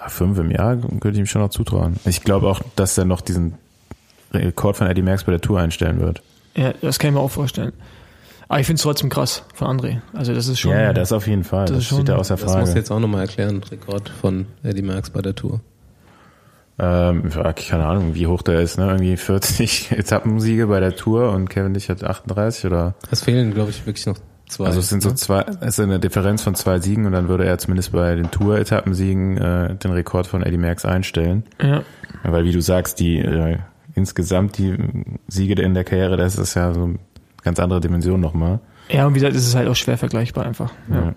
[0.00, 1.96] Ja, fünf im Jahr könnte ich ihm schon noch zutrauen.
[2.04, 3.54] Ich glaube auch, dass er noch diesen
[4.32, 6.22] Rekord von Eddie Merckx bei der Tour einstellen wird.
[6.54, 7.72] Ja, das kann ich mir auch vorstellen.
[8.48, 10.00] Aber ich finde es trotzdem krass von André.
[10.14, 10.70] Also das ist schon.
[10.72, 11.66] Ja, ja, das auf jeden Fall.
[11.66, 12.78] Das Das, ist schon- steht da außer Das musst du Frage.
[12.78, 13.62] jetzt auch nochmal erklären.
[13.70, 15.60] Rekord von Eddie Merckx bei der Tour.
[16.80, 18.86] Ähm, keine Ahnung, wie hoch der ist, ne?
[18.86, 23.70] Irgendwie 40 Etappensiege bei der Tour und Kevin Dich hat 38 oder Es fehlen, glaube
[23.70, 24.16] ich, wirklich noch
[24.48, 24.66] zwei.
[24.66, 27.44] Also es sind so zwei, es ist eine Differenz von zwei Siegen und dann würde
[27.44, 31.44] er zumindest bei den Tour-Etappensiegen äh, den Rekord von Eddie Merckx einstellen.
[31.62, 31.82] ja.
[32.24, 33.58] Weil wie du sagst, die äh,
[33.94, 34.76] insgesamt die
[35.28, 36.98] Siege in der Karriere, das ist ja so eine
[37.42, 38.58] ganz andere Dimension nochmal.
[38.88, 40.72] ja, und wie gesagt, ist es halt auch schwer vergleichbar einfach.
[40.90, 40.96] Ja.
[40.96, 41.14] Ja.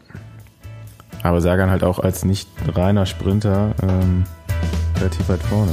[1.24, 4.24] Aber Sagan halt auch als nicht reiner Sprinter ähm,
[4.98, 5.72] relativ weit vorne.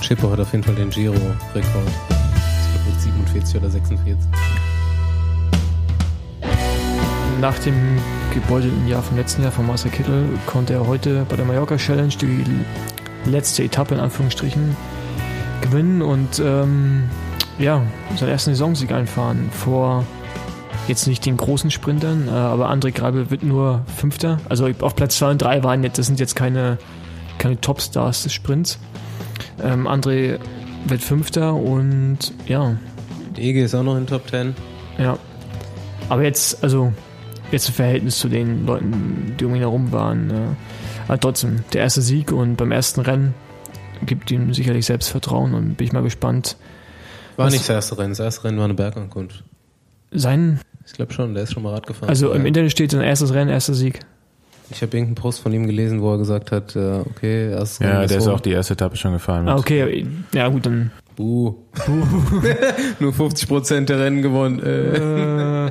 [0.00, 1.54] Chippo hat auf jeden Fall den Giro-Rekord.
[1.54, 4.16] Ich glaube mit 47 oder 46.
[7.40, 7.74] Nach dem
[8.34, 12.12] gebeutelten Jahr vom letzten Jahr von Marcel Kittel konnte er heute bei der Mallorca Challenge
[12.20, 12.44] die
[13.30, 14.76] letzte Etappe in Anführungsstrichen
[15.60, 17.08] gewinnen und ähm,
[17.60, 17.82] ja,
[18.16, 20.04] seinen ersten Saisonsieg einfahren vor
[20.88, 24.38] jetzt nicht den großen Sprintern, äh, aber André Greibel wird nur Fünfter.
[24.48, 26.78] Also auf Platz 2 und 3 waren jetzt, das sind jetzt keine,
[27.38, 28.80] keine Topstars des Sprints.
[29.62, 30.40] Ähm, André
[30.86, 32.76] wird Fünfter und ja,
[33.36, 34.56] Ege ist auch noch in Top 10.
[34.98, 35.16] ja.
[36.08, 36.92] Aber jetzt, also,
[37.50, 40.30] jetzt im Verhältnis zu den Leuten, die um ihn herum waren.
[40.30, 40.34] Äh,
[41.08, 43.34] aber trotzdem, der erste Sieg und beim ersten Rennen
[44.04, 46.56] gibt ihm sicherlich Selbstvertrauen und bin ich mal gespannt.
[47.36, 48.10] War nicht das erste Rennen.
[48.10, 49.44] Das erste Rennen war eine Bergankunft.
[50.10, 52.08] Sein, Ich glaube schon, der ist schon mal Rad gefahren.
[52.08, 52.48] also im ja.
[52.48, 54.00] Internet steht sein erstes Rennen, erster Sieg.
[54.70, 57.96] Ich habe irgendeinen Post von ihm gelesen, wo er gesagt hat, äh, okay, erstes Ja,
[57.96, 59.44] Rennen der ist auch die erste Etappe schon gefahren.
[59.44, 59.54] Mit.
[59.54, 60.90] Ah, okay, ja gut, dann.
[61.16, 61.54] Buh.
[63.00, 64.60] Nur 50% der Rennen gewonnen.
[64.60, 65.70] Äh.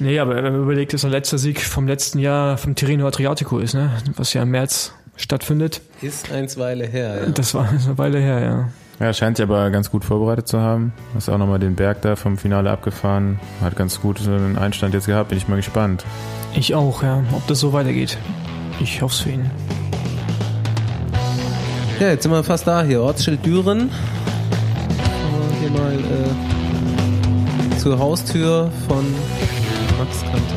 [0.00, 3.58] Nee, aber wenn man überlegt, dass der letzte Sieg vom letzten Jahr vom Tirreno Adriatico
[3.58, 3.90] ist, ne?
[4.16, 5.82] Was ja im März stattfindet.
[6.00, 7.26] Ist eins Weile her, ja.
[7.26, 8.68] Das war eine Weile her, ja.
[8.98, 10.94] Ja, scheint sich aber ganz gut vorbereitet zu haben.
[11.16, 13.38] Ist auch nochmal den Berg da vom Finale abgefahren.
[13.60, 15.28] Hat ganz gut einen Einstand jetzt gehabt.
[15.28, 16.04] Bin ich mal gespannt.
[16.54, 17.22] Ich auch, ja.
[17.32, 18.16] Ob das so weitergeht.
[18.80, 19.50] Ich hoffe es für ihn.
[21.98, 23.02] Ja, jetzt sind wir fast da hier.
[23.02, 23.90] Ortsschild Düren.
[25.60, 29.04] Hier mal äh, zur Haustür von
[30.00, 30.56] Max Kanter.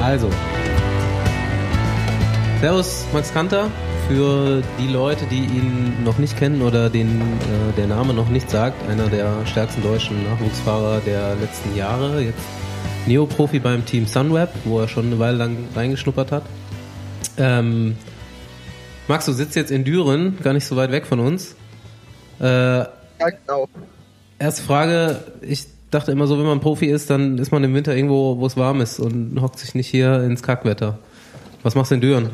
[0.00, 0.30] Also.
[2.60, 3.72] Servus, Max Kanter.
[4.06, 8.48] für die Leute, die ihn noch nicht kennen oder den äh, der Name noch nicht
[8.48, 12.38] sagt, einer der stärksten deutschen Nachwuchsfahrer der letzten Jahre, jetzt
[13.06, 16.44] Neoprofi beim Team Sunweb, wo er schon eine Weile lang reingeschnuppert hat.
[17.36, 17.96] Ähm,
[19.08, 21.56] Max, du sitzt jetzt in Düren, gar nicht so weit weg von uns.
[22.38, 22.86] Äh, ja,
[23.18, 23.68] genau.
[24.38, 27.94] Erste Frage, ich dachte immer so, wenn man Profi ist, dann ist man im Winter
[27.94, 30.98] irgendwo, wo es warm ist und hockt sich nicht hier ins Kackwetter.
[31.62, 32.30] Was machst du in Düren?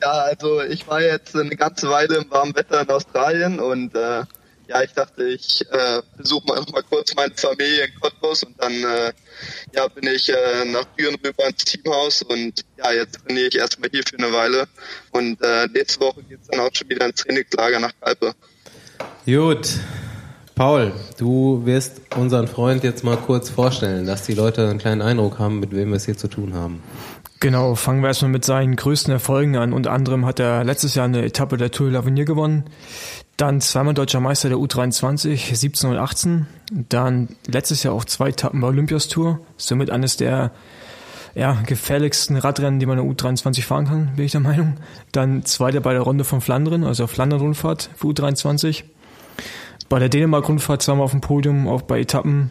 [0.00, 4.24] Ja, also ich war jetzt eine ganze Weile im warmen Wetter in Australien und äh,
[4.68, 8.72] ja, ich dachte, ich äh, besuche mal, mal kurz meine Familie in Cottbus und dann
[8.72, 9.12] äh,
[9.74, 13.90] ja, bin ich äh, nach Düren rüber ins Teamhaus und ja, jetzt trainiere ich erstmal
[13.90, 14.66] hier für eine Weile
[15.10, 18.34] und äh, nächste Woche geht es dann auch schon wieder ins Trainingslager nach Kalpe.
[19.26, 19.68] Gut.
[20.54, 25.38] Paul, du wirst unseren Freund jetzt mal kurz vorstellen, dass die Leute einen kleinen Eindruck
[25.38, 26.82] haben, mit wem wir es hier zu tun haben.
[27.40, 29.72] Genau, fangen wir erstmal mit seinen größten Erfolgen an.
[29.72, 32.64] Unter anderem hat er letztes Jahr eine Etappe der Tour de l'Avenir gewonnen,
[33.36, 38.60] dann zweimal deutscher Meister der U23, 17 und 18, dann letztes Jahr auch zwei Etappen
[38.60, 40.52] bei Olympias Tour, somit eines der
[41.34, 44.76] ja, gefährlichsten Radrennen, die man in der U23 fahren kann, bin ich der Meinung.
[45.12, 48.84] Dann zweiter bei der Runde von Flandern, also Flandern-Rundfahrt für U23.
[49.88, 52.50] Bei der Dänemark-Rundfahrt zweimal auf dem Podium, auch bei Etappen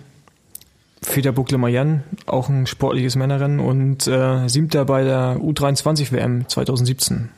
[1.02, 6.48] für der Boucle Mayenne, auch ein sportliches Männerrennen und äh, siebter bei der U23 WM
[6.48, 7.30] 2017.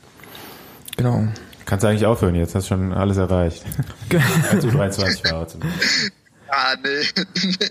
[0.96, 1.26] Genau.
[1.64, 3.64] Kannst du eigentlich aufhören jetzt, hast schon alles erreicht.
[4.50, 5.46] Als U23-Fahrer
[6.48, 7.24] Ah, nee.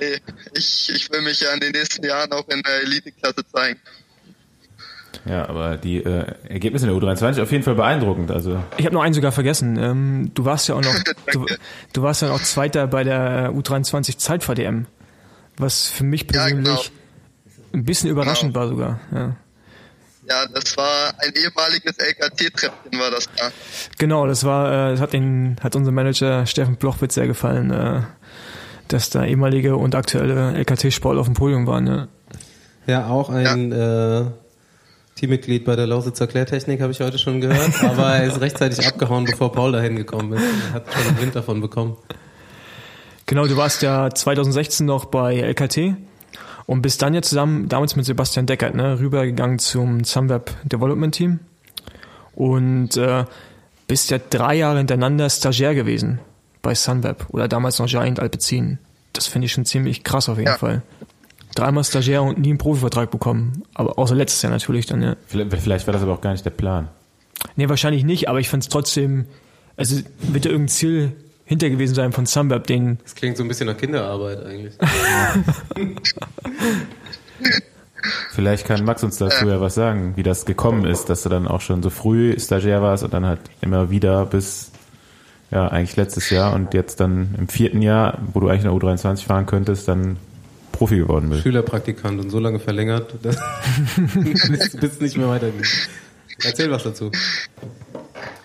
[0.00, 0.20] nee.
[0.52, 3.80] Ich, ich will mich ja in den nächsten Jahren auch in der Elite-Klasse zeigen.
[5.24, 8.30] Ja, aber die äh, Ergebnisse in der U23 auf jeden Fall beeindruckend.
[8.30, 9.78] Also ich habe noch einen sogar vergessen.
[9.78, 10.94] Ähm, du warst ja auch noch,
[11.32, 11.46] du,
[11.92, 14.86] du, warst ja noch Zweiter bei der U23 Zeitfahr-DM,
[15.56, 16.82] was für mich persönlich ja, genau.
[17.72, 18.64] ein bisschen überraschend genau.
[18.64, 19.00] war sogar.
[19.12, 19.36] Ja.
[20.28, 23.50] Ja, das war ein ehemaliges LKT-Treppchen, war das da.
[23.98, 28.00] Genau, das war, äh, das hat den, hat unser Manager Steffen Blochwitz sehr gefallen, äh,
[28.88, 31.86] dass da ehemalige und aktuelle LKT-Sport auf dem Podium waren.
[31.86, 32.08] Ja,
[32.86, 34.22] ja auch ein ja.
[34.22, 34.26] Äh,
[35.16, 39.24] Teammitglied bei der Lausitzer Klärtechnik, habe ich heute schon gehört, aber er ist rechtzeitig abgehauen,
[39.24, 40.42] bevor Paul dahin gekommen ist.
[40.42, 41.96] Er hat schon einen Wind davon bekommen.
[43.24, 45.96] Genau, du warst ja 2016 noch bei LKT
[46.66, 51.40] und bist dann ja zusammen, damals mit Sebastian Deckert, ne, rübergegangen zum Sunweb Development Team
[52.34, 53.24] und äh,
[53.88, 56.20] bist ja drei Jahre hintereinander Stagiaire gewesen
[56.60, 58.78] bei Sunweb oder damals noch Giant Alpecin.
[59.14, 60.58] Das finde ich schon ziemlich krass auf jeden ja.
[60.58, 60.82] Fall
[61.58, 63.64] dreimal Stagiaire und nie einen Profivertrag bekommen.
[63.74, 65.16] Aber außer letztes Jahr natürlich dann, ja.
[65.26, 66.88] Vielleicht war das aber auch gar nicht der Plan.
[67.56, 69.26] Nee, wahrscheinlich nicht, aber ich fand es trotzdem,
[69.76, 71.12] also wird ja irgendein Ziel
[71.44, 72.98] hinter gewesen sein von Sunweb, den.
[73.02, 74.74] Das klingt so ein bisschen nach Kinderarbeit eigentlich.
[78.32, 81.48] Vielleicht kann Max uns dazu ja was sagen, wie das gekommen ist, dass du dann
[81.48, 84.70] auch schon so früh Stagiaire warst und dann halt immer wieder bis
[85.50, 88.88] ja eigentlich letztes Jahr und jetzt dann im vierten Jahr, wo du eigentlich in der
[88.88, 90.18] U23 fahren könntest, dann
[90.76, 91.42] Profi geworden bist.
[91.42, 93.36] Schülerpraktikant und so lange verlängert, dass
[94.14, 95.66] bis, bis nicht mehr weitergeht.
[96.42, 97.10] Erzähl was dazu.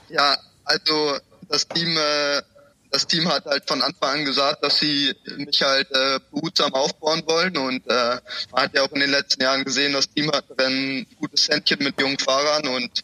[0.09, 1.17] Ja, also
[1.49, 2.41] das Team, äh,
[2.89, 7.23] das Team hat halt von Anfang an gesagt, dass sie mich halt äh, behutsam aufbauen
[7.25, 8.17] wollen und äh,
[8.51, 11.79] man hat ja auch in den letzten Jahren gesehen, das Team hat ein gutes Händchen
[11.83, 13.03] mit jungen Fahrern und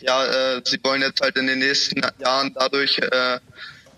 [0.00, 0.24] ja,
[0.56, 3.40] äh, sie wollen jetzt halt in den nächsten Jahren dadurch äh,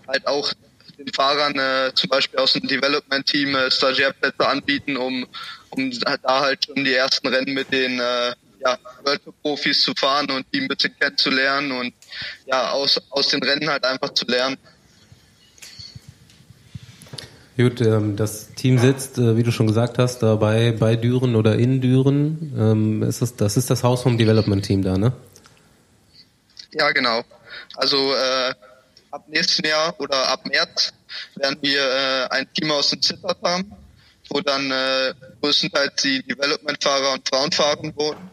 [0.07, 0.53] halt auch
[0.99, 5.25] den Fahrern äh, zum Beispiel aus dem Development-Team äh, Stagiairplätze anbieten, um,
[5.69, 10.29] um da halt schon die ersten Rennen mit den äh, ja, World Profis zu fahren
[10.31, 11.93] und die ein bisschen kennenzulernen und
[12.45, 14.57] ja, aus, aus den Rennen halt einfach zu lernen.
[17.55, 21.55] Gut, ähm, das Team sitzt, äh, wie du schon gesagt hast, dabei bei Düren oder
[21.55, 22.53] in Düren.
[22.57, 25.11] Ähm, ist das, das ist das Haus vom Development Team da, ne?
[26.71, 27.23] Ja, genau.
[27.75, 28.53] Also äh,
[29.11, 30.93] ab nächsten Jahr oder ab März
[31.35, 33.71] werden wir äh, ein Team aus dem Zittert haben,
[34.29, 38.29] wo dann äh, größtenteils die Development-Fahrer und Frauen fahren wurden,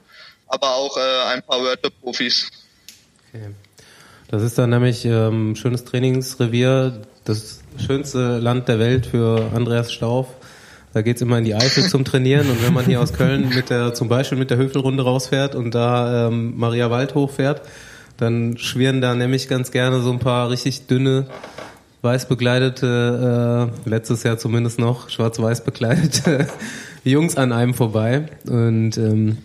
[0.49, 2.51] aber auch äh, ein paar World Profis.
[3.33, 3.51] Okay.
[4.29, 10.27] Das ist dann nämlich ähm, schönes Trainingsrevier, das schönste Land der Welt für Andreas Stauf.
[10.93, 13.71] Da geht's immer in die Eifel zum Trainieren und wenn man hier aus Köln mit
[13.71, 17.61] der zum Beispiel mit der Höfelrunde rausfährt und da ähm, Maria Wald hochfährt,
[18.17, 21.27] dann schwirren da nämlich ganz gerne so ein paar richtig dünne,
[22.03, 26.49] weiß bekleidete, äh, letztes Jahr zumindest noch, schwarz-weiß bekleidete
[27.05, 28.27] Jungs an einem vorbei.
[28.47, 29.39] Und ähm,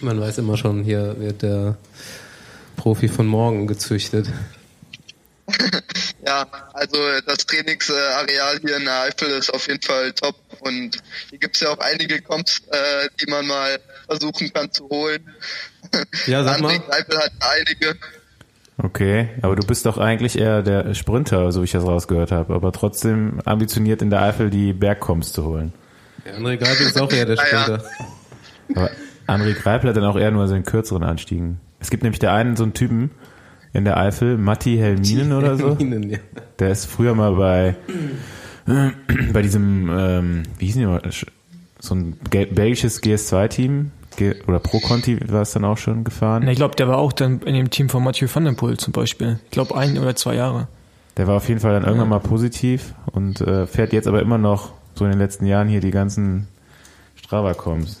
[0.00, 1.76] man weiß immer schon, hier wird der
[2.76, 4.28] Profi von morgen gezüchtet.
[6.26, 11.38] ja, also das Trainingsareal hier in der Eifel ist auf jeden Fall top und hier
[11.38, 15.28] gibt es ja auch einige Comps, äh, die man mal versuchen kann zu holen.
[16.26, 16.70] Ja, sag mal.
[16.72, 17.96] Eifel hat einige.
[18.78, 22.54] Okay, aber du bist doch eigentlich eher der Sprinter, so wie ich das rausgehört habe,
[22.54, 25.72] aber trotzdem ambitioniert in der Eifel die Bergkoms zu holen.
[26.24, 27.62] Der André Greipel ist auch eher der Ah, ja.
[27.62, 27.84] Sprinter.
[28.74, 28.90] Aber
[29.26, 31.60] André Greipel hat dann auch eher nur so einen kürzeren Anstiegen.
[31.80, 33.10] Es gibt nämlich der einen so einen Typen
[33.72, 35.74] in der Eifel, Matti Helminen oder so.
[35.74, 36.18] Minen, ja.
[36.58, 37.76] Der ist früher mal bei,
[39.32, 41.02] bei diesem, ähm, wie hieß die mal,
[41.78, 43.90] so ein belgisches GS2-Team Ge
[44.46, 46.42] oder Pro Conti war es dann auch schon gefahren.
[46.44, 48.76] Na, Ich glaube, der war auch dann in dem Team von Mathieu van der Poel
[48.76, 49.38] zum Beispiel.
[49.44, 50.68] Ich glaube, ein oder zwei Jahre.
[51.16, 54.38] Der war auf jeden Fall dann irgendwann mal positiv und äh, fährt jetzt aber immer
[54.38, 56.48] noch so in den letzten Jahren hier die ganzen
[57.16, 58.00] Strava-Coms.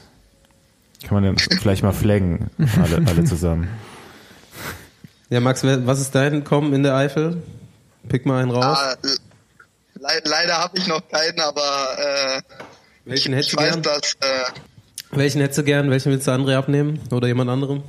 [1.06, 3.68] Kann man dann vielleicht mal flaggen, alle, alle zusammen.
[5.30, 7.42] ja, Max, was ist dein Kommen in der Eifel?
[8.08, 8.78] Pick mal einen raus.
[8.78, 11.62] Ah, le leider habe ich noch keinen, aber
[11.98, 12.42] äh,
[13.04, 14.44] Welchen ich hättest du weiß, dass äh,
[15.12, 15.90] Welchen hättest du gern?
[15.90, 16.98] Welchen willst du André abnehmen?
[17.10, 17.82] Oder jemand anderem?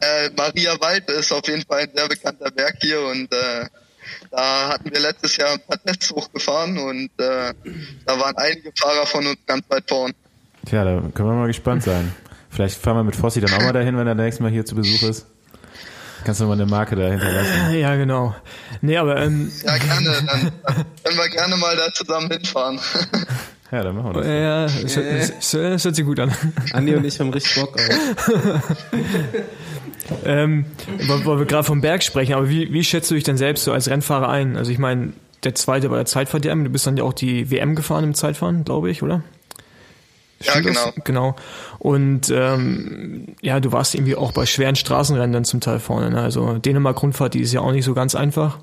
[0.00, 3.66] äh, Maria Wald ist auf jeden Fall ein sehr bekannter Berg hier und äh,
[4.30, 7.52] da hatten wir letztes Jahr ein paar Tests hochgefahren und äh,
[8.06, 10.12] da waren einige Fahrer von uns ganz weit vorn.
[10.66, 12.14] Tja, da können wir mal gespannt sein.
[12.48, 14.74] Vielleicht fahren wir mit Fossi dann auch mal dahin, wenn er nächstes Mal hier zu
[14.74, 15.26] Besuch ist.
[16.24, 17.74] Kannst du mal eine Marke da hinterlassen.
[17.74, 18.34] Ja, genau.
[18.82, 22.80] Nee, aber ähm, Ja, gerne, dann, dann können wir gerne mal da zusammen hinfahren.
[23.72, 24.26] Ja, dann machen wir das.
[24.26, 26.32] ja, es, es, es, es hört sich gut an.
[26.72, 28.76] Andi und ich haben richtig Bock auf.
[30.24, 30.64] Ähm,
[31.06, 33.62] weil, weil wir gerade vom Berg sprechen, aber wie, wie schätzt du dich denn selbst
[33.62, 34.56] so als Rennfahrer ein?
[34.56, 35.12] Also ich meine,
[35.44, 38.64] der zweite bei der Zeitfahr-DM, du bist dann ja auch die WM gefahren im Zeitfahren,
[38.64, 39.22] glaube ich, oder?
[40.42, 40.92] Ja, genau.
[40.94, 41.04] Das?
[41.04, 41.36] Genau.
[41.78, 46.10] Und ähm, ja, du warst irgendwie auch bei schweren Straßenrennen dann zum Teil vorne.
[46.10, 46.20] Ne?
[46.20, 48.58] Also Dänemark-Rundfahrt, die ist ja auch nicht so ganz einfach,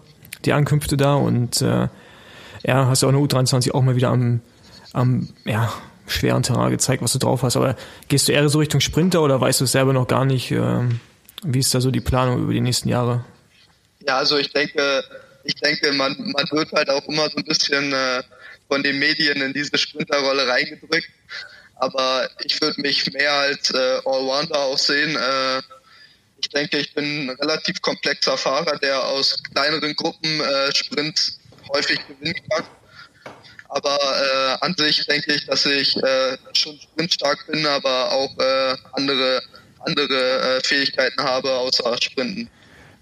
[0.45, 1.15] die Ankünfte da.
[1.15, 1.87] Und äh,
[2.63, 4.41] ja, hast ja auch eine U23 auch mal wieder am,
[4.97, 5.71] am ja,
[6.07, 7.55] schweren Terrain gezeigt, was du drauf hast.
[7.55, 7.75] Aber
[8.07, 10.51] gehst du eher so Richtung Sprinter oder weißt du es selber noch gar nicht?
[10.51, 10.99] ähm,
[11.43, 13.23] wie ist da so die Planung über die nächsten Jahre?
[14.05, 15.03] Ja, also ich denke,
[15.43, 18.23] ich denke, man, man wird halt auch immer so ein bisschen äh,
[18.67, 21.09] von den Medien in diese Sprinterrolle reingedrückt.
[21.75, 25.15] Aber ich würde mich mehr als äh, Allrounder auch sehen.
[25.15, 25.61] Äh,
[26.39, 31.99] ich denke, ich bin ein relativ komplexer Fahrer, der aus kleineren Gruppen äh, Sprints häufig
[32.07, 32.65] gewinnen kann.
[33.69, 38.75] Aber äh, an sich denke ich, dass ich äh, schon sprintstark bin, aber auch äh,
[38.93, 39.41] andere
[39.87, 42.49] andere äh, Fähigkeiten habe außer Sprinten.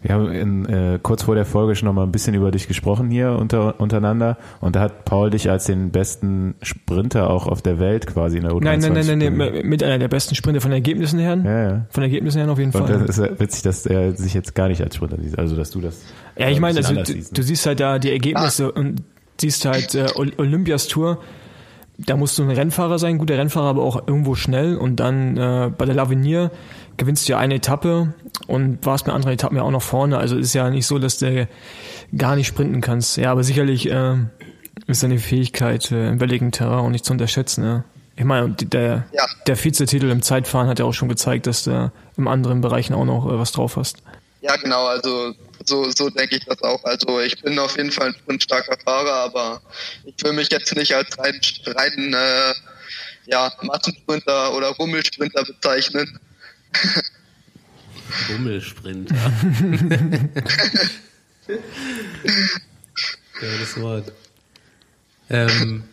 [0.01, 2.67] Wir haben in, äh, kurz vor der Folge schon noch mal ein bisschen über dich
[2.67, 7.63] gesprochen hier unter, untereinander und da hat Paul dich als den besten Sprinter auch auf
[7.63, 10.35] der Welt quasi in der U23 Nein, nein, nein, nein, nein, mit einer der besten
[10.35, 11.39] Sprinter von Ergebnissen her.
[11.43, 11.85] Ja, ja.
[11.89, 12.99] Von Ergebnissen her auf jeden Und Fall.
[12.99, 15.71] das ist ja witzig, dass er sich jetzt gar nicht als Sprinter sieht, also dass
[15.71, 16.03] du das
[16.37, 17.47] Ja, ich ein meine, also, du, siehst, du ne?
[17.47, 19.01] siehst halt da die Ergebnisse und
[19.39, 21.19] siehst halt äh, Ol- Olympias Tour.
[21.97, 24.75] Da musst du ein Rennfahrer sein, guter Rennfahrer, aber auch irgendwo schnell.
[24.75, 26.51] Und dann äh, bei der Lavinier
[26.97, 28.13] gewinnst du ja eine Etappe
[28.47, 30.17] und warst bei anderen Etappen ja auch noch vorne.
[30.17, 31.47] Also ist ja nicht so, dass du
[32.17, 33.15] gar nicht sprinten kannst.
[33.17, 34.15] Ja, aber sicherlich äh,
[34.87, 37.63] ist deine Fähigkeit äh, im welligen Terrain auch nicht zu unterschätzen.
[37.63, 37.83] Ne?
[38.17, 39.23] Ich meine, der, Ja.
[39.47, 43.05] der Vizetitel im Zeitfahren hat ja auch schon gezeigt, dass du im anderen Bereichen auch
[43.05, 44.03] noch äh, was drauf hast.
[44.45, 45.33] Ja, genau, also
[45.65, 46.83] so, so denke ich das auch.
[46.83, 49.59] Also ich bin auf jeden Fall ein sprintstarker Fahrer, aber
[50.03, 52.53] ich will mich jetzt nicht als rein, rein äh,
[53.25, 56.19] ja, Massensprinter oder Rummelsprinter bezeichnen.
[58.27, 59.15] Bummelsprinter.
[63.41, 64.11] Geiles Wort.
[65.31, 65.85] Ähm,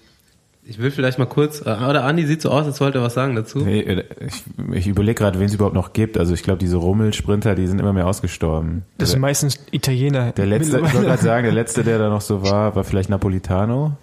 [0.64, 3.14] ich will vielleicht mal kurz, äh, oder Andi sieht so aus, als wollte er was
[3.14, 3.58] sagen dazu.
[3.58, 6.16] Nee, äh, ich, ich überlege gerade, wen es überhaupt noch gibt.
[6.16, 8.84] Also ich glaube, diese Rummelsprinter, die sind immer mehr ausgestorben.
[8.98, 10.32] Das sind meistens Italiener.
[10.32, 13.10] der letzte, ich wollte gerade sagen, der letzte, der da noch so war, war vielleicht
[13.10, 13.96] Napolitano.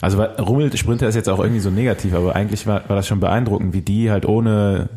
[0.00, 3.20] Also weil Rummelsprinter ist jetzt auch irgendwie so negativ, aber eigentlich war, war das schon
[3.20, 4.88] beeindruckend, wie die halt ohne,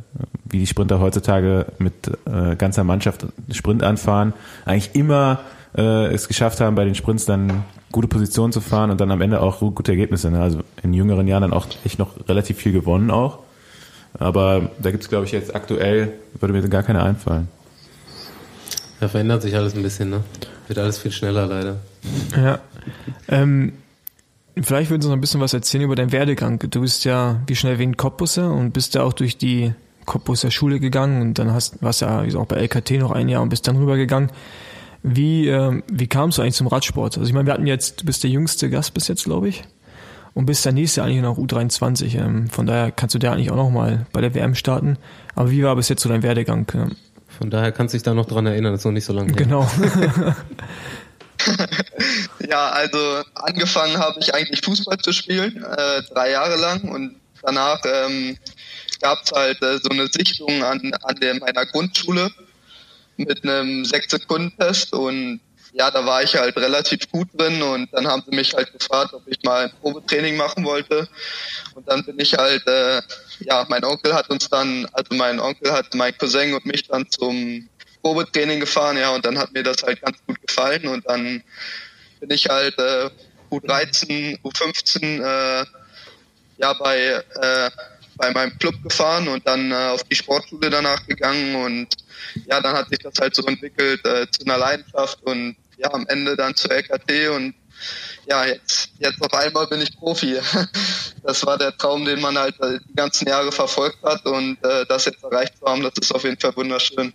[0.46, 1.94] wie die Sprinter heutzutage mit
[2.26, 4.34] äh, ganzer Mannschaft Sprint anfahren,
[4.66, 5.42] eigentlich immer
[5.78, 9.22] äh, es geschafft haben, bei den Sprints dann gute Positionen zu fahren und dann am
[9.22, 10.32] Ende auch gute Ergebnisse.
[10.32, 10.42] Ne?
[10.42, 13.40] Also in jüngeren Jahren dann auch echt noch relativ viel gewonnen auch.
[14.18, 17.50] Aber da gibt's glaube ich, jetzt aktuell, würde mir gar keine einfallen.
[19.00, 20.22] Da verändert sich alles ein bisschen, ne?
[20.68, 21.76] Wird alles viel schneller leider.
[22.38, 22.60] Ja.
[23.28, 23.74] Ähm,
[24.62, 26.60] vielleicht würdest du noch ein bisschen was erzählen über deinen Werdegang.
[26.60, 29.74] Du bist ja wie schnell wegen Cottbusse und bist ja auch durch die
[30.06, 33.30] Cottbusser Schule gegangen und dann hast, warst ja wie gesagt, auch bei LKT noch ein
[33.30, 34.32] Jahr und bist dann rübergegangen.
[35.02, 37.18] Wie, ähm, wie kamst du eigentlich zum Radsport?
[37.18, 39.64] Also ich meine, wir hatten jetzt, du bist der jüngste Gast bis jetzt, glaube ich.
[40.34, 42.18] Und bist der nächste eigentlich noch U23.
[42.18, 44.98] Ähm, von daher kannst du da eigentlich auch noch mal bei der WM starten.
[45.36, 46.66] Aber wie war bis jetzt so dein Werdegang?
[47.28, 49.30] Von daher kannst du dich da noch dran erinnern, das ist noch nicht so lange
[49.30, 49.36] her.
[49.36, 49.68] Genau.
[52.50, 57.82] ja, also angefangen habe ich eigentlich Fußball zu spielen, äh, drei Jahre lang und danach
[57.86, 58.38] ähm,
[59.02, 62.30] gab es halt äh, so eine Sichtung an, an der, meiner Grundschule
[63.18, 65.42] mit einem Sechs-Sekunden-Test und
[65.74, 69.14] ja, da war ich halt relativ gut drin und dann haben sie mich halt gefragt,
[69.14, 71.08] ob ich mal ein Probetraining machen wollte.
[71.74, 73.02] Und dann bin ich halt, äh,
[73.40, 77.10] ja, mein Onkel hat uns dann, also mein Onkel hat mein Cousin und mich dann
[77.10, 77.68] zum
[78.04, 81.44] Probetraining gefahren, ja, und dann hat mir das halt ganz gut gefallen und dann
[82.20, 83.10] bin ich halt äh,
[83.50, 85.66] U13, U15 äh,
[86.58, 87.72] ja bei äh,
[88.16, 91.88] bei meinem Club gefahren und dann äh, auf die Sportschule danach gegangen und
[92.46, 96.06] ja, dann hat sich das halt so entwickelt äh, zu einer Leidenschaft und ja, am
[96.08, 97.56] Ende dann zur LKT und
[98.28, 100.40] ja, jetzt, jetzt auf einmal bin ich Profi.
[101.26, 104.86] Das war der Traum, den man halt äh, die ganzen Jahre verfolgt hat und äh,
[104.88, 107.14] das jetzt erreicht zu haben, das ist auf jeden Fall wunderschön.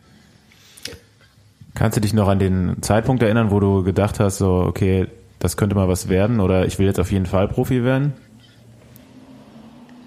[1.74, 5.06] Kannst du dich noch an den Zeitpunkt erinnern, wo du gedacht hast, so, okay,
[5.38, 8.14] das könnte mal was werden oder ich will jetzt auf jeden Fall Profi werden?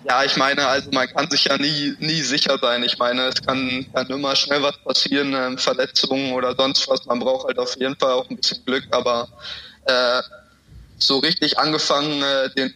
[0.03, 2.83] Ja, ich meine, also man kann sich ja nie, nie sicher sein.
[2.83, 7.05] Ich meine, es kann, kann immer schnell was passieren, äh, Verletzungen oder sonst was.
[7.05, 9.29] Man braucht halt auf jeden Fall auch ein bisschen Glück, aber
[9.85, 10.21] äh,
[10.97, 12.73] so richtig angefangen, äh, den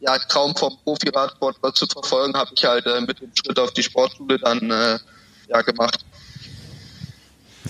[0.00, 3.82] ja, Traum vom Profiradsportler zu verfolgen, habe ich halt äh, mit dem Schritt auf die
[3.82, 4.98] Sportschule dann äh,
[5.48, 6.04] ja gemacht.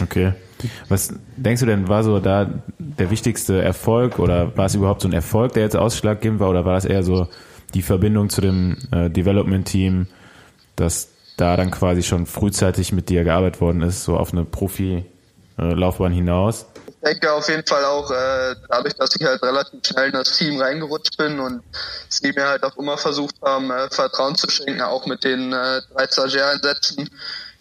[0.01, 0.33] Okay.
[0.89, 5.09] Was denkst du denn, war so da der wichtigste Erfolg oder war es überhaupt so
[5.09, 7.29] ein Erfolg, der jetzt ausschlaggebend war oder war das eher so
[7.75, 10.07] die Verbindung zu dem äh, Development-Team,
[10.77, 16.13] dass da dann quasi schon frühzeitig mit dir gearbeitet worden ist, so auf eine Profi-Laufbahn
[16.13, 16.67] hinaus?
[16.87, 20.39] Ich denke auf jeden Fall auch äh, dadurch, dass ich halt relativ schnell in das
[20.39, 21.63] Team reingerutscht bin und
[22.09, 25.83] sie mir halt auch immer versucht haben, äh, Vertrauen zu schenken, auch mit den äh,
[25.93, 27.11] drei Stagiäreinsätzen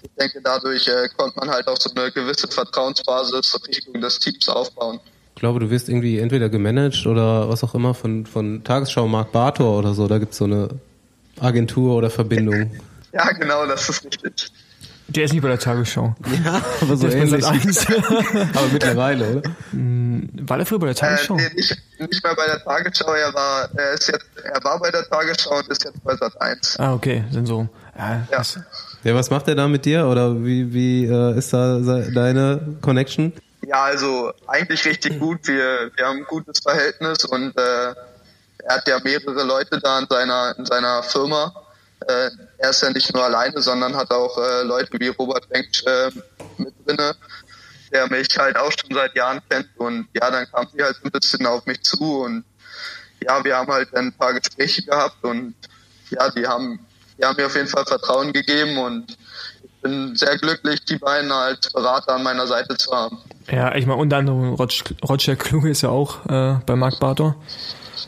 [0.04, 4.48] ich denke, dadurch äh, konnte man halt auch so eine gewisse Vertrauensbasis Richtung des Teams
[4.50, 5.00] aufbauen.
[5.36, 9.32] Ich glaube, du wirst irgendwie entweder gemanagt oder was auch immer von, von Tagesschau Mark
[9.32, 10.08] Bartor oder so.
[10.08, 10.70] Da gibt es so eine
[11.40, 12.72] Agentur oder Verbindung.
[13.14, 14.52] ja, genau, das ist richtig.
[15.08, 16.16] Der ist nicht bei der Tagesschau.
[16.44, 17.46] Ja, aber so ähnlich.
[17.46, 19.52] aber mittlerweile, oder?
[19.72, 21.36] Hm, war der früher bei der Tagesschau?
[21.36, 23.14] Äh, nee, nicht, nicht mehr bei der Tagesschau.
[23.14, 26.40] Er war, er ist jetzt, er war bei der Tagesschau und ist jetzt bei Sat
[26.42, 26.80] 1.
[26.80, 27.68] Ah, okay, sind so.
[27.98, 28.44] Ja, ja.
[29.04, 33.34] Ja, was macht er da mit dir oder wie, wie äh, ist da deine Connection?
[33.68, 35.46] Ja, also eigentlich richtig gut.
[35.46, 37.96] Wir, wir haben ein gutes Verhältnis und äh, er
[38.76, 41.54] hat ja mehrere Leute da in seiner, in seiner Firma.
[42.08, 45.84] Äh, er ist ja nicht nur alleine, sondern hat auch äh, Leute wie Robert Bench
[45.86, 46.10] äh,
[46.58, 47.14] mit drinne,
[47.92, 49.68] der mich halt auch schon seit Jahren kennt.
[49.76, 52.46] Und ja, dann kam sie halt ein bisschen auf mich zu und
[53.22, 55.56] ja, wir haben halt ein paar Gespräche gehabt und
[56.10, 56.80] ja, die haben
[57.18, 59.18] die haben mir auf jeden Fall Vertrauen gegeben und
[59.64, 63.18] ich bin sehr glücklich, die beiden als Berater an meiner Seite zu haben.
[63.52, 67.36] Ja, ich meine, unter anderem Roger Kluge ist ja auch äh, bei Mark Bartor.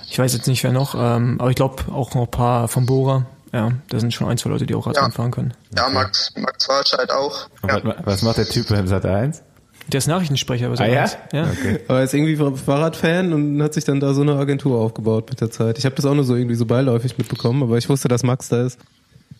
[0.09, 2.85] Ich weiß jetzt nicht, wer noch, ähm, aber ich glaube auch noch ein paar von
[2.85, 3.25] Bora.
[3.51, 5.15] Ja, da sind schon ein, zwei Leute, die auch Radfahren ja.
[5.15, 5.53] fahren können.
[5.77, 7.47] Ja, Max, Max Warscheid auch.
[7.67, 7.81] Ja.
[8.03, 9.43] Was macht der Typ beim Sat 1?
[9.87, 11.11] Der ist Nachrichtensprecher bei ah, ja?
[11.31, 11.51] ja?
[11.51, 11.79] Okay.
[11.87, 15.41] Aber er ist irgendwie Fahrradfan und hat sich dann da so eine Agentur aufgebaut mit
[15.41, 15.77] der Zeit.
[15.77, 18.49] Ich habe das auch nur so irgendwie so beiläufig mitbekommen, aber ich wusste, dass Max
[18.49, 18.79] da ist.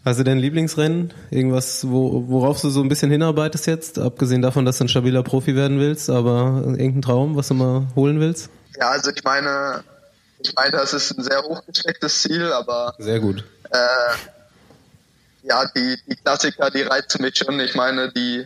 [0.06, 1.12] Hast du dein Lieblingsrennen?
[1.32, 3.98] Irgendwas, wo, worauf du so ein bisschen hinarbeitest jetzt?
[3.98, 7.88] Abgesehen davon, dass du ein stabiler Profi werden willst, aber irgendein Traum, was du mal
[7.96, 8.52] holen willst?
[8.80, 9.84] Ja, also ich meine,
[10.38, 12.94] ich meine, das ist ein sehr hochgestecktes Ziel, aber.
[13.00, 13.44] Sehr gut.
[13.72, 17.60] Äh, ja, die, die Klassiker, die reizen mich schon.
[17.60, 18.46] Ich meine, die,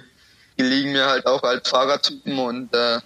[0.60, 3.00] die liegen mir halt auch als Fahrertypen und äh,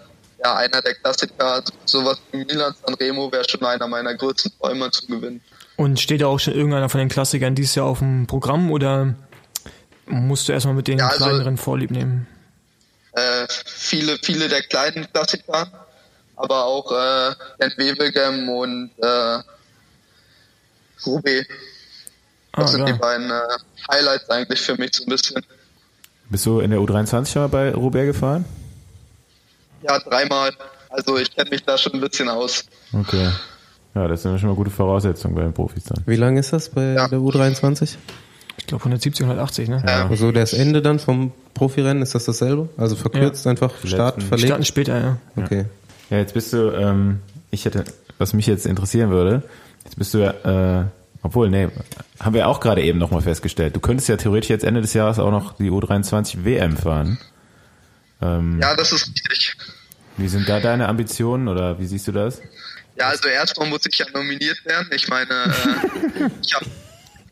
[0.44, 5.06] ja, einer der Klassiker, sowas wie Milan Sanremo wäre schon einer meiner größten Träume zu
[5.06, 5.42] gewinnen.
[5.78, 9.14] Und steht da auch schon irgendeiner von den Klassikern dieses Jahr auf dem Programm oder
[10.08, 12.28] musst du erstmal mit den ja, also, kleineren Vorlieb nehmen?
[13.14, 15.68] Äh, viele, viele der kleinen Klassiker,
[16.36, 17.36] aber auch äh,
[17.78, 19.40] Wevelgem und äh,
[21.06, 21.48] Roubaix.
[22.54, 22.94] Das ah, sind klar.
[22.94, 23.42] die beiden äh,
[23.92, 25.46] Highlights eigentlich für mich so ein bisschen.
[26.34, 28.44] Bist du in der U23 schon mal bei Roubaix gefahren?
[29.84, 30.50] Ja, dreimal.
[30.90, 32.66] Also ich kenne mich da schon ein bisschen aus.
[32.92, 33.30] Okay.
[33.94, 36.02] Ja, das sind schon mal gute Voraussetzungen bei den Profis dann.
[36.08, 37.08] Wie lange ist das bei ja.
[37.08, 37.98] der U23?
[38.58, 39.84] Ich glaube 170, 180, ne?
[39.86, 40.08] Ja.
[40.08, 42.68] Also das Ende dann vom Profirennen, ist das dasselbe?
[42.78, 43.52] Also verkürzt ja.
[43.52, 44.22] einfach Start Letzten.
[44.22, 44.48] verlegt?
[44.48, 45.18] Starten später, ja.
[45.36, 45.66] Okay.
[46.10, 47.20] Ja, jetzt bist du, ähm,
[47.52, 47.86] ich hätte,
[48.18, 49.44] was mich jetzt interessieren würde,
[49.84, 50.86] jetzt bist du ja, äh,
[51.24, 51.70] obwohl, nee,
[52.20, 53.76] haben wir auch gerade eben nochmal festgestellt.
[53.76, 57.18] Du könntest ja theoretisch jetzt Ende des Jahres auch noch die U23 WM fahren.
[58.22, 59.56] Ähm, ja, das ist richtig.
[60.18, 62.42] Wie sind da deine Ambitionen oder wie siehst du das?
[62.96, 64.90] Ja, also erstmal muss ich ja nominiert werden.
[64.94, 66.66] Ich meine, äh, ich habe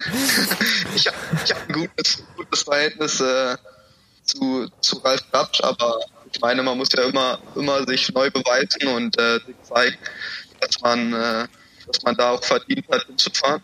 [0.96, 1.16] ich hab,
[1.46, 3.56] ich hab ein gutes, gutes Verhältnis äh,
[4.24, 6.00] zu, zu Ralf Grabsch, aber
[6.32, 9.98] ich meine, man muss ja immer, immer sich neu beweisen und äh, sich zeigen,
[10.60, 11.48] dass man, äh,
[11.86, 13.62] dass man da auch verdient hat, hinzufahren.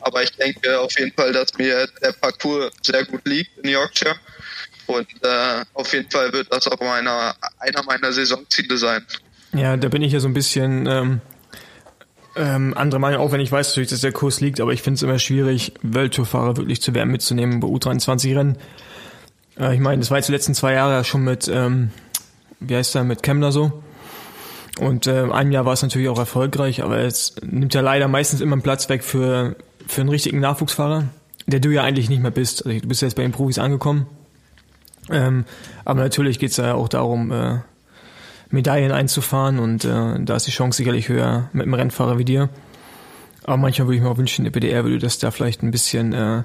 [0.00, 4.16] Aber ich denke auf jeden Fall, dass mir der Parcours sehr gut liegt in Yorkshire.
[4.86, 9.04] Und äh, auf jeden Fall wird das auch meiner, einer meiner Saisonziele sein.
[9.52, 11.20] Ja, da bin ich ja so ein bisschen ähm,
[12.36, 14.96] ähm, andere Meinung, auch wenn ich weiß natürlich, dass der Kurs liegt, aber ich finde
[14.96, 18.56] es immer schwierig, Welttourfahrer wirklich zu WM mitzunehmen bei U23-Rennen.
[19.58, 21.90] Äh, ich meine, das war jetzt die letzten zwei Jahre schon mit, ähm,
[22.60, 23.82] wie heißt der, mit Kemner so.
[24.78, 28.40] Und äh, ein Jahr war es natürlich auch erfolgreich, aber es nimmt ja leider meistens
[28.40, 29.56] immer einen Platz weg für,
[29.90, 31.04] für einen richtigen Nachwuchsfahrer,
[31.46, 32.64] der du ja eigentlich nicht mehr bist.
[32.64, 34.06] Also du bist jetzt bei den Profis angekommen.
[35.10, 35.44] Ähm,
[35.84, 37.58] aber natürlich geht es ja auch darum, äh,
[38.50, 42.48] Medaillen einzufahren und äh, da ist die Chance sicherlich höher mit einem Rennfahrer wie dir.
[43.44, 46.12] Aber manchmal würde ich mir auch wünschen, der PDR würde das da vielleicht ein bisschen
[46.12, 46.42] äh,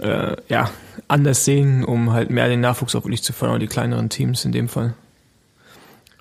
[0.00, 0.70] äh, ja,
[1.08, 4.52] anders sehen, um halt mehr den Nachwuchs auch wirklich zu fördern, die kleineren Teams in
[4.52, 4.94] dem Fall.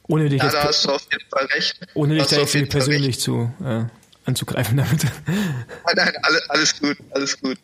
[0.07, 1.79] Ohne dich Ja, jetzt, da hast du auf jeden Fall recht.
[1.93, 3.21] ohne dich da jetzt persönlich recht.
[3.21, 3.83] zu äh,
[4.25, 5.03] anzugreifen damit.
[5.27, 7.57] Nein, nein, alle, alles gut, alles gut.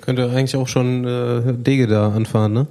[0.00, 2.66] Könnte eigentlich auch schon äh, Dege da anfahren, ne?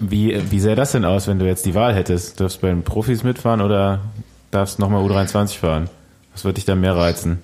[0.00, 2.40] Wie, wie sähe das denn aus, wenn du jetzt die Wahl hättest?
[2.40, 4.00] Darfst du bei den Profis mitfahren oder
[4.50, 5.90] darfst nochmal U23 fahren?
[6.32, 7.42] Was würde dich da mehr reizen?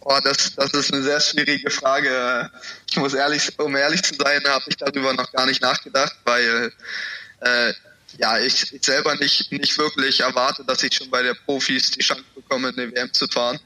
[0.00, 2.50] Oh, das, das ist eine sehr schwierige Frage.
[2.88, 6.72] Ich muss ehrlich, um ehrlich zu sein, habe ich darüber noch gar nicht nachgedacht, weil
[7.40, 7.72] äh,
[8.16, 12.00] ja ich, ich selber nicht nicht wirklich erwarte, dass ich schon bei der Profis die
[12.00, 13.58] Chance bekomme, eine WM zu fahren.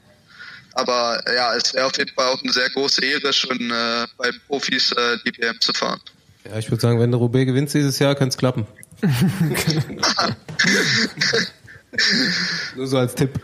[0.73, 4.31] Aber ja, es wäre auf jeden Fall auch eine sehr große Ehre, schon äh, bei
[4.31, 6.01] den Profis äh, die WM zu fahren.
[6.45, 8.65] Ja, ich würde sagen, wenn der Roubaix gewinnt dieses Jahr, könnte es klappen.
[12.75, 13.39] Nur so als Tipp.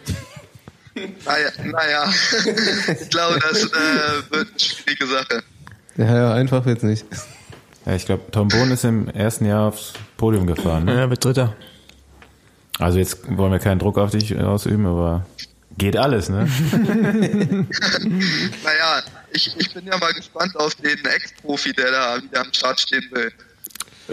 [1.25, 2.11] Naja, naja.
[2.99, 5.43] ich glaube, das äh, wird eine schwierige Sache.
[5.97, 7.05] Ja, ja, einfach wird's nicht.
[7.89, 10.85] Ja, ich glaube, Tom Bohn ist im ersten Jahr aufs Podium gefahren.
[10.85, 10.95] Ne?
[10.95, 11.55] ja, wird Dritter.
[12.77, 15.25] Also jetzt wollen wir keinen Druck auf dich ausüben, aber
[15.77, 16.47] geht alles, ne?
[18.63, 22.79] Naja, ich, ich bin ja mal gespannt auf den Ex-Profi, der da wieder am Start
[22.79, 23.31] stehen will.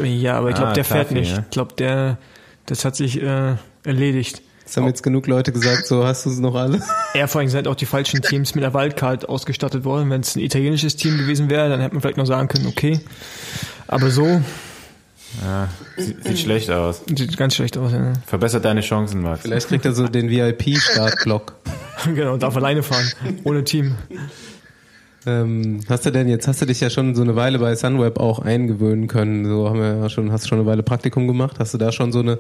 [0.07, 1.33] Ja, aber ich glaube, Ah, der fährt Tafi, nicht.
[1.33, 1.41] ja.
[1.41, 2.19] Ich glaube, der,
[2.67, 4.41] das hat sich äh, erledigt.
[4.67, 6.83] Es haben jetzt genug Leute gesagt, so hast du es noch alle.
[7.15, 10.11] Ja, vor allem sind auch die falschen Teams mit der Wildcard ausgestattet worden.
[10.11, 13.01] Wenn es ein italienisches Team gewesen wäre, dann hätte man vielleicht noch sagen können, okay.
[13.87, 14.43] Aber so
[15.45, 17.03] Ja, sieht, sieht schlecht aus.
[17.07, 17.93] sieht ganz schlecht aus.
[17.93, 18.13] Ja.
[18.27, 19.43] Verbessert deine Chancen, Max.
[19.43, 21.55] Vielleicht kriegt er so den VIP-Startblock.
[22.05, 23.09] genau, darf alleine fahren,
[23.45, 23.95] ohne Team.
[25.27, 28.19] Ähm, hast du denn jetzt, hast du dich ja schon so eine Weile bei Sunweb
[28.21, 29.45] auch eingewöhnen können?
[29.45, 31.57] So haben wir ja schon, hast du schon eine Weile Praktikum gemacht?
[31.59, 32.39] Hast du da schon so eine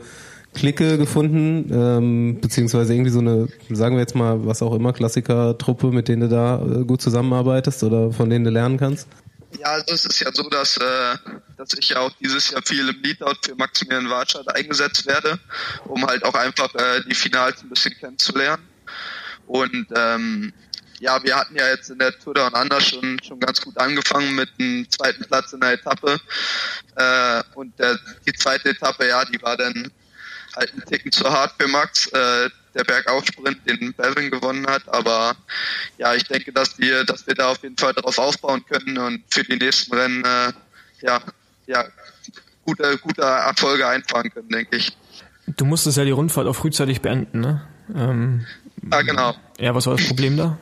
[0.56, 5.88] Clique gefunden, ähm, beziehungsweise irgendwie so eine, sagen wir jetzt mal, was auch immer, Klassiker-Truppe,
[5.88, 9.06] mit denen du da äh, gut zusammenarbeitest oder von denen du lernen kannst?
[9.60, 11.16] Ja, also es ist ja so, dass, äh,
[11.58, 15.38] dass ich ja auch dieses Jahr viel im Leadout für Maximilian Warschat eingesetzt werde,
[15.84, 18.62] um halt auch einfach äh, die Finals ein bisschen kennenzulernen.
[19.46, 20.52] Und ähm,
[21.00, 24.34] ja, wir hatten ja jetzt in der Tour Down Under schon, schon ganz gut angefangen
[24.34, 26.18] mit einem zweiten Platz in der Etappe.
[26.96, 29.92] Äh, und der, die zweite Etappe, ja, die war dann
[30.56, 34.82] halt ein Ticken zu hart für Max, äh, der Bergaufsprint, den Bevin gewonnen hat.
[34.88, 35.34] Aber
[35.98, 39.22] ja, ich denke, dass wir, dass wir da auf jeden Fall darauf aufbauen können und
[39.30, 40.52] für die nächsten Rennen äh,
[41.02, 41.20] ja,
[41.66, 41.84] ja,
[42.64, 44.96] gute, gute Erfolge einfahren können, denke ich.
[45.56, 47.66] Du musstest ja die Rundfahrt auch frühzeitig beenden, ne?
[47.94, 48.46] Ähm,
[48.90, 49.34] Ja, genau.
[49.58, 50.58] ja, was war das Problem da?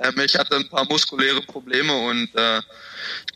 [0.00, 2.60] Ähm, ich hatte ein paar muskuläre Probleme und äh,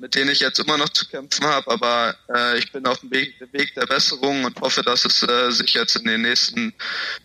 [0.00, 3.10] mit denen ich jetzt immer noch zu kämpfen habe, aber äh, ich bin auf dem
[3.10, 6.72] Weg, Weg der Besserung und hoffe, dass es äh, sich jetzt in den nächsten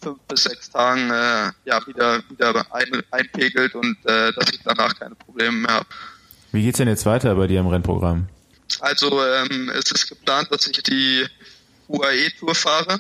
[0.02, 4.98] fünf bis sechs Tagen äh, ja wieder wieder ein, einpegelt und äh, dass ich danach
[4.98, 5.88] keine Probleme mehr habe.
[6.52, 8.28] Wie geht's denn jetzt weiter bei dir im Rennprogramm?
[8.80, 11.26] Also ähm, es ist geplant, dass ich die
[11.88, 13.00] UAE-Tour fahre.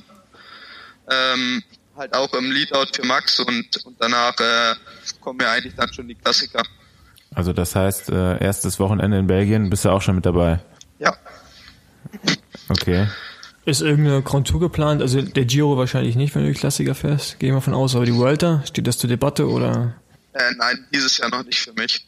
[1.09, 1.63] Ähm,
[1.97, 4.75] halt auch im Leadout für Max und, und danach äh,
[5.19, 6.63] kommen ja eigentlich dann schon die Klassiker.
[7.33, 10.59] Also das heißt, äh, erstes Wochenende in Belgien, bist du auch schon mit dabei?
[10.99, 11.15] Ja.
[12.69, 13.07] Okay.
[13.65, 15.01] Ist irgendeine Grand Tour geplant?
[15.01, 17.37] Also der Giro wahrscheinlich nicht, wenn du die Klassiker fährst.
[17.39, 17.95] Gehe ich mal von aus.
[17.95, 19.93] Aber die Vuelta, steht das zur Debatte oder?
[20.33, 22.05] Äh, nein, dieses Jahr noch nicht für mich.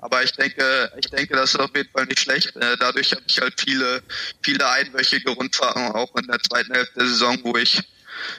[0.00, 2.54] Aber ich denke, ich denke, das ist auf jeden Fall nicht schlecht.
[2.56, 4.02] Äh, dadurch habe ich halt viele,
[4.42, 7.80] viele einwöchige Rundfahrten auch in der zweiten Hälfte der Saison, wo ich,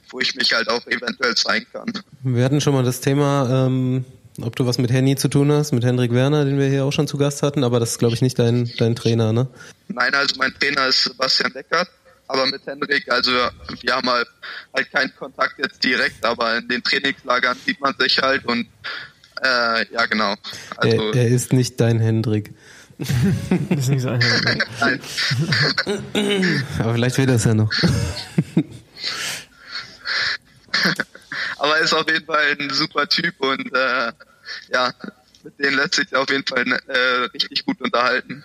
[0.09, 1.91] wo ich mich halt auch eventuell zeigen kann.
[2.23, 4.05] Wir hatten schon mal das Thema, ähm,
[4.41, 6.91] ob du was mit Henny zu tun hast, mit Hendrik Werner, den wir hier auch
[6.91, 9.47] schon zu Gast hatten, aber das ist, glaube ich, nicht dein, dein Trainer, ne?
[9.88, 11.89] Nein, also mein Trainer ist Sebastian Deckert,
[12.28, 14.28] aber mit Hendrik, also wir haben halt,
[14.73, 18.67] halt keinen Kontakt jetzt direkt, aber in den Trainingslagern sieht man sich halt und
[19.41, 20.36] äh, ja genau.
[20.78, 22.53] Also er, er ist nicht dein Hendrik.
[22.97, 24.55] das ist nicht so einfach.
[24.80, 24.99] Nein.
[26.80, 27.69] Aber vielleicht wird das ja noch.
[31.57, 34.11] Aber ist auf jeden Fall ein super Typ und äh,
[34.71, 34.91] ja,
[35.43, 36.97] mit denen lässt sich auf jeden Fall äh,
[37.34, 38.43] richtig gut unterhalten.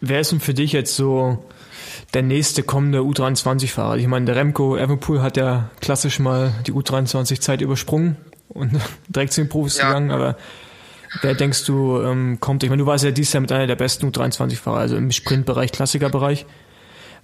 [0.00, 1.44] Wer ist denn für dich jetzt so
[2.14, 3.96] der nächste kommende U23-Fahrer?
[3.96, 8.16] Ich meine, der Remco Evenpool hat ja klassisch mal die U23-Zeit übersprungen
[8.48, 8.72] und
[9.08, 9.88] direkt zu den Profis Ja.
[9.88, 10.36] gegangen, aber
[11.22, 12.62] wer denkst du ähm, kommt?
[12.62, 15.72] Ich meine, du warst ja dieses Jahr mit einer der besten U23-Fahrer, also im Sprintbereich,
[15.72, 16.46] Klassikerbereich.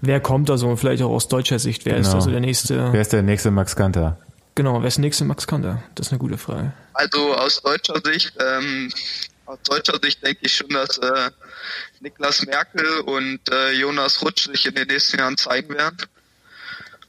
[0.03, 0.77] Wer kommt da so?
[0.77, 1.87] Vielleicht auch aus deutscher Sicht.
[1.87, 2.17] Wer ist Genau.
[2.19, 2.93] also der nächste?
[2.93, 4.19] Wer ist der nächste Max Kanter?
[4.57, 5.83] Genau, wer ist der nächste Max Kanter?
[5.95, 6.73] Das ist eine gute Frage.
[6.95, 8.91] Also aus deutscher Sicht, ähm,
[9.45, 11.31] aus deutscher Sicht denke ich schon, dass äh,
[12.01, 15.99] Niklas Merkel und äh, Jonas Rutsch sich in den nächsten Jahren zeigen werden.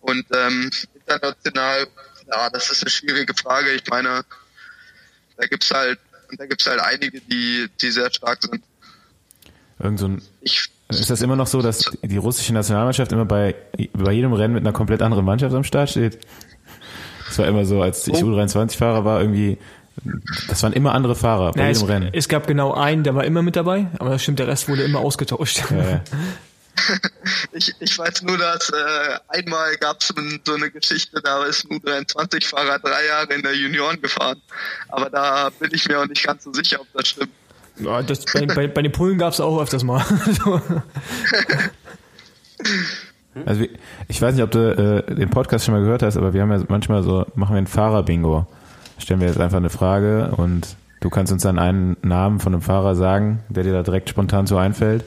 [0.02, 1.88] Und ähm, international,
[2.30, 3.72] ja, das ist eine schwierige Frage.
[3.72, 4.26] Ich meine,
[5.38, 6.00] da gibt's halt,
[6.38, 8.62] da gibt's halt einige, die, die sehr stark sind.
[9.80, 13.56] Irgend so ein, Ich, ist das immer noch so, dass die russische Nationalmannschaft immer bei,
[13.93, 16.20] bei jedem Rennen mit einer komplett anderen Mannschaft am Start steht?
[17.28, 18.28] Das war immer so, als ich Oh.
[18.28, 19.57] U23-Fahrer war, irgendwie,
[20.47, 22.09] das waren immer andere Fahrer bei Ja, jedem es, Rennen.
[22.13, 24.84] es gab genau einen, der war immer mit dabei, aber das stimmt, der Rest wurde
[24.84, 25.63] immer ausgetauscht.
[25.71, 26.01] Ja, ja.
[27.53, 30.13] ich, ich weiß nur, dass äh, einmal gab's
[30.45, 34.39] so eine Geschichte, da ist ein U23-Fahrer drei Jahre in der Junioren gefahren.
[34.89, 37.32] Aber da bin ich mir auch nicht ganz so sicher, ob das stimmt.
[37.80, 40.05] Ja, das, bei, bei, bei den Polen gab es auch öfters mal.
[40.43, 40.61] So.
[43.46, 43.70] Also wie-
[44.08, 46.52] ich weiß nicht, ob du äh, den Podcast schon mal gehört hast, aber wir haben
[46.52, 48.46] ja manchmal so, machen wir ein Fahrer-Bingo.
[49.00, 52.62] Stellen wir jetzt einfach eine Frage und du kannst uns dann einen Namen von einem
[52.62, 55.04] Fahrer sagen, der dir da direkt spontan so einfällt.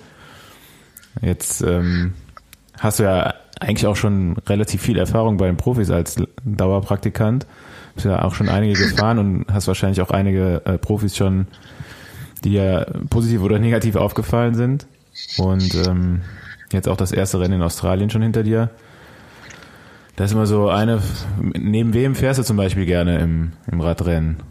[1.22, 2.14] Jetzt ähm,
[2.78, 7.46] hast du ja eigentlich auch schon relativ viel Erfahrung bei den Profis als Dauerpraktikant.
[7.94, 11.48] Bist ja auch schon einige gefahren und hast wahrscheinlich auch einige äh, Profis schon,
[12.44, 14.86] die dir positiv oder negativ aufgefallen sind.
[15.36, 16.20] Und ähm,
[16.72, 18.70] jetzt auch das erste Rennen in Australien schon hinter dir.
[20.16, 21.02] Da ist immer so eine,
[21.38, 24.42] neben wem fährst du zum Beispiel gerne im, im Radrennen?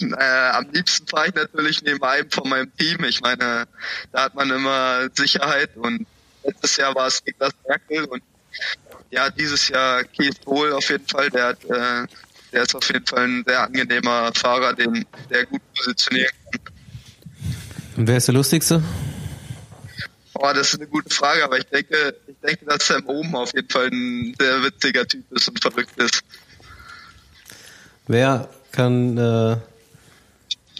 [0.00, 3.04] Äh, am liebsten fahre ich natürlich neben einem von meinem Team.
[3.04, 3.64] Ich meine,
[4.12, 6.06] da hat man immer Sicherheit und
[6.44, 8.22] letztes Jahr war es Niklas Merkel und
[9.10, 11.28] ja, dieses Jahr Keith Wohl auf jeden Fall.
[11.30, 12.06] Der hat, äh,
[12.52, 16.74] der ist auf jeden Fall ein sehr angenehmer Fahrer, den der gut positionieren kann.
[17.96, 18.82] Und wer ist der lustigste?
[20.34, 23.52] Oh, das ist eine gute Frage, aber ich denke, ich denke, dass Sam Ohm auf
[23.54, 26.22] jeden Fall ein sehr witziger Typ ist und verrückt ist.
[28.06, 29.56] Wer kann äh,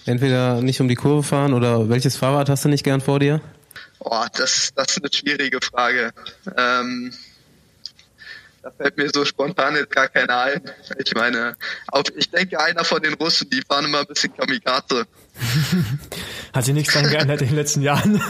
[0.07, 3.41] entweder nicht um die Kurve fahren oder welches Fahrrad hast du nicht gern vor dir?
[3.99, 6.13] Oh, das, das ist eine schwierige Frage.
[6.57, 7.13] Ähm,
[8.63, 10.63] da fällt mir so spontan jetzt gar keiner ein.
[11.05, 11.57] Ich meine,
[11.89, 15.07] auf, ich denke, einer von den Russen, die fahren immer ein bisschen Kamikaze.
[16.53, 18.21] Hat sich nichts dran geändert in den letzten Jahren.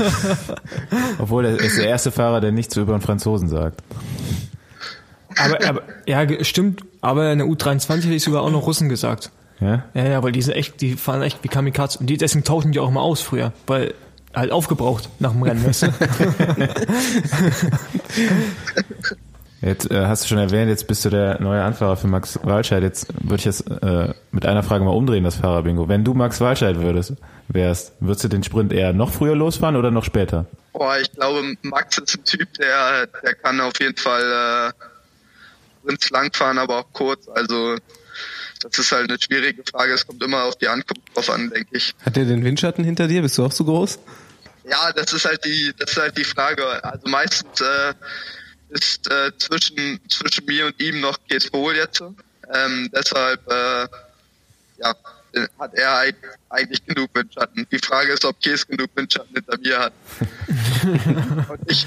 [1.18, 3.82] Obwohl er ist der erste Fahrer, der nichts über einen Franzosen sagt.
[5.36, 6.82] aber, aber ja, stimmt.
[7.00, 9.32] Aber in der U23 hätte ich sogar auch noch Russen gesagt.
[9.60, 9.84] Ja?
[9.94, 11.98] Ja, ja, weil die sind echt, die fahren echt wie Kamikaze.
[11.98, 13.52] Und die, deswegen tauschen die auch immer aus früher.
[13.66, 13.94] Weil
[14.34, 15.88] halt aufgebraucht nach dem Rennen, weißt du?
[19.62, 22.82] Jetzt äh, hast du schon erwähnt, jetzt bist du der neue Anfahrer für Max Walscheid.
[22.82, 25.88] Jetzt würde ich das äh, mit einer Frage mal umdrehen, das Fahrerbingo.
[25.88, 27.12] Wenn du Max Walscheid würdest,
[27.46, 30.46] wärst, würdest du den Sprint eher noch früher losfahren oder noch später?
[30.72, 34.72] Boah, ich glaube, Max ist ein Typ, der, der kann auf jeden Fall
[35.86, 37.28] äh, ins lang fahren, aber auch kurz.
[37.28, 37.76] Also
[38.62, 39.92] das ist halt eine schwierige Frage.
[39.92, 41.94] Es kommt immer auf die Ankunft drauf an, denke ich.
[42.04, 43.22] Hat der den Windschatten hinter dir?
[43.22, 44.00] Bist du auch so groß?
[44.68, 46.84] Ja, das ist halt die, das ist halt die Frage.
[46.84, 47.94] Also meistens äh,
[48.72, 52.02] ist äh, zwischen zwischen mir und ihm noch Kees Pohl jetzt.
[52.52, 53.86] Ähm, deshalb äh,
[54.78, 54.94] ja,
[55.58, 56.14] hat er eig-
[56.50, 57.66] eigentlich genug Windschatten.
[57.70, 59.92] Die Frage ist, ob Kees genug Windschatten hinter mir hat.
[61.48, 61.86] und ich,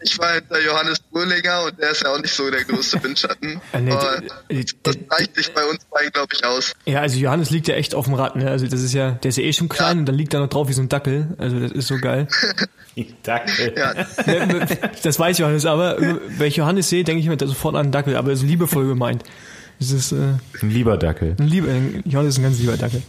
[0.00, 3.60] ich war hinter Johannes Brühlinger und der ist ja auch nicht so der größte Windschatten.
[3.72, 6.72] D- das reicht sich bei uns beiden, glaube ich, aus.
[6.84, 8.50] Ja, also Johannes liegt ja echt auf dem Rad, ne?
[8.50, 10.00] Also das ist ja, der ist ja eh schon klein Ja.
[10.00, 11.34] und dann liegt er noch drauf wie so ein Dackel.
[11.38, 12.28] Also das ist so geil.
[13.22, 13.74] Dackel.
[13.76, 13.94] Ja,
[15.02, 18.16] Das weiß Johannes, aber wenn ich Johannes sehe, denke ich mir sofort an einen Dackel,
[18.16, 19.22] aber so liebevoll gemeint.
[19.78, 20.16] Das ist äh,
[20.62, 21.36] Ein lieber Dackel.
[21.38, 21.68] ein lieber,
[22.06, 23.02] Johannes ist ein ganz lieber Dackel.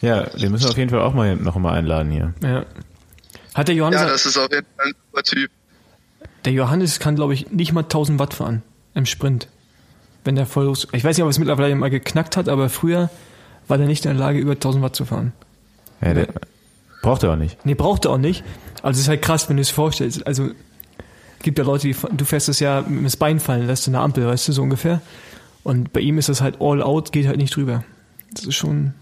[0.00, 2.32] Ja, den müssen wir auf jeden Fall auch mal noch mal einladen hier.
[2.42, 2.64] Ja.
[3.56, 5.50] Hat der Johannes, ja, das ist auf jeden Fall ein super Typ.
[6.44, 8.62] der Johannes kann glaube ich nicht mal 1000 Watt fahren
[8.94, 9.48] im Sprint.
[10.24, 12.68] Wenn der voll los, ich weiß nicht, ob er es mittlerweile mal geknackt hat, aber
[12.68, 13.10] früher
[13.66, 15.32] war der nicht in der Lage, über 1000 Watt zu fahren.
[16.02, 16.28] Ja, der
[17.02, 17.64] braucht er auch nicht.
[17.64, 18.44] Nee, braucht er auch nicht.
[18.82, 20.26] Also es ist halt krass, wenn du es vorstellst.
[20.26, 20.50] Also
[21.42, 24.02] gibt ja Leute, die du fährst das ja mit dem Bein fallen lässt in der
[24.02, 25.00] Ampel, weißt du, so ungefähr.
[25.62, 27.84] Und bei ihm ist das halt all out, geht halt nicht drüber.
[28.32, 28.94] Das ist schon,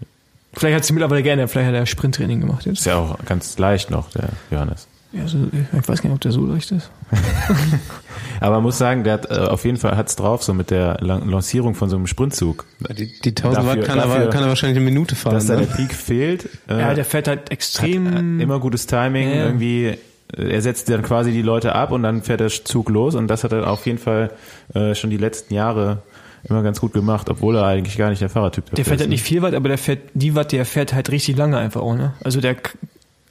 [0.55, 2.79] Vielleicht hat sie mittlerweile gerne, vielleicht hat er Sprinttraining gemacht jetzt.
[2.79, 4.87] Ist ja auch ganz leicht noch, der Johannes.
[5.11, 6.89] Ja, so, ich weiß gar nicht, ob der so leicht ist.
[8.41, 10.97] Aber man muss sagen, der hat äh, auf jeden Fall hat's drauf, so mit der
[11.01, 12.65] Lan- Lancierung von so einem Sprintzug.
[12.97, 15.33] Die, die 1000 Watt Dafür- kann, er, dafür- kann er wahrscheinlich eine Minute fahren.
[15.35, 15.73] Dass da der Ne?
[15.75, 16.49] Peak fehlt.
[16.67, 18.39] Äh, Ja, der fährt halt hat, extrem.
[18.39, 19.45] äh, immer gutes Timing, Ja.
[19.45, 19.97] irgendwie, äh,
[20.35, 23.43] er setzt dann quasi die Leute ab und dann fährt der Zug los und das
[23.43, 24.31] hat er auf jeden Fall
[24.73, 25.99] äh, schon die letzten Jahre
[26.47, 29.01] immer ganz gut gemacht, obwohl er eigentlich gar nicht der Fahrertyp dafür der fährt ist.
[29.01, 31.81] halt nicht viel Watt, aber der fährt die Watt, der fährt halt richtig lange einfach
[31.81, 32.13] auch, ne?
[32.23, 32.55] Also der,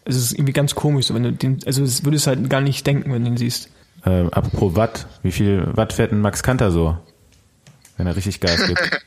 [0.04, 2.60] es ist irgendwie ganz komisch, so, wenn du den, also das würdest du halt gar
[2.60, 3.68] nicht denken, wenn du ihn siehst.
[4.04, 6.98] Ähm, apropos Watt, wie viel Watt fährt ein Max Kanter so?
[7.96, 8.80] Wenn er richtig Gas gibt.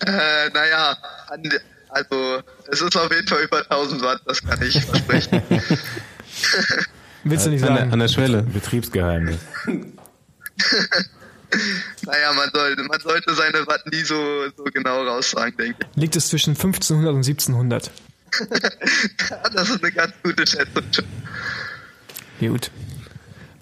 [0.00, 0.96] Äh, naja,
[1.28, 1.42] an,
[1.88, 5.42] also es ist auf jeden Fall über 1000 Watt, das kann ich versprechen.
[7.24, 7.92] Willst du nicht An, der, sagen?
[7.92, 8.42] an der Schwelle.
[8.42, 9.40] Betriebsgeheimnis.
[12.02, 14.14] naja, man sollte, man sollte seine Watt nie so,
[14.56, 15.96] so genau raussagen, denke ich.
[15.96, 17.90] Liegt es zwischen 1500 und 1700.
[19.30, 20.84] Ja, das ist eine ganz gute Schätzung.
[22.40, 22.70] Gut.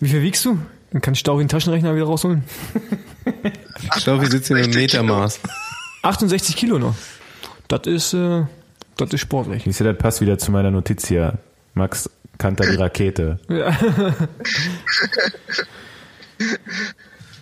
[0.01, 0.59] Wie viel wiegst du?
[0.93, 2.45] Dann kann auch den Taschenrechner wieder rausholen.
[3.97, 5.41] Ich glaube, wir sitzen im 60 Metermaß.
[6.03, 6.95] 68 Kilo noch.
[7.69, 8.45] Das ist, äh,
[8.97, 9.67] das ist sportlich.
[9.67, 11.39] Ich sehe, das passt wieder zu meiner Notiz hier.
[11.75, 12.09] Max
[12.39, 13.39] Kanter die Rakete.
[13.49, 13.77] Ja,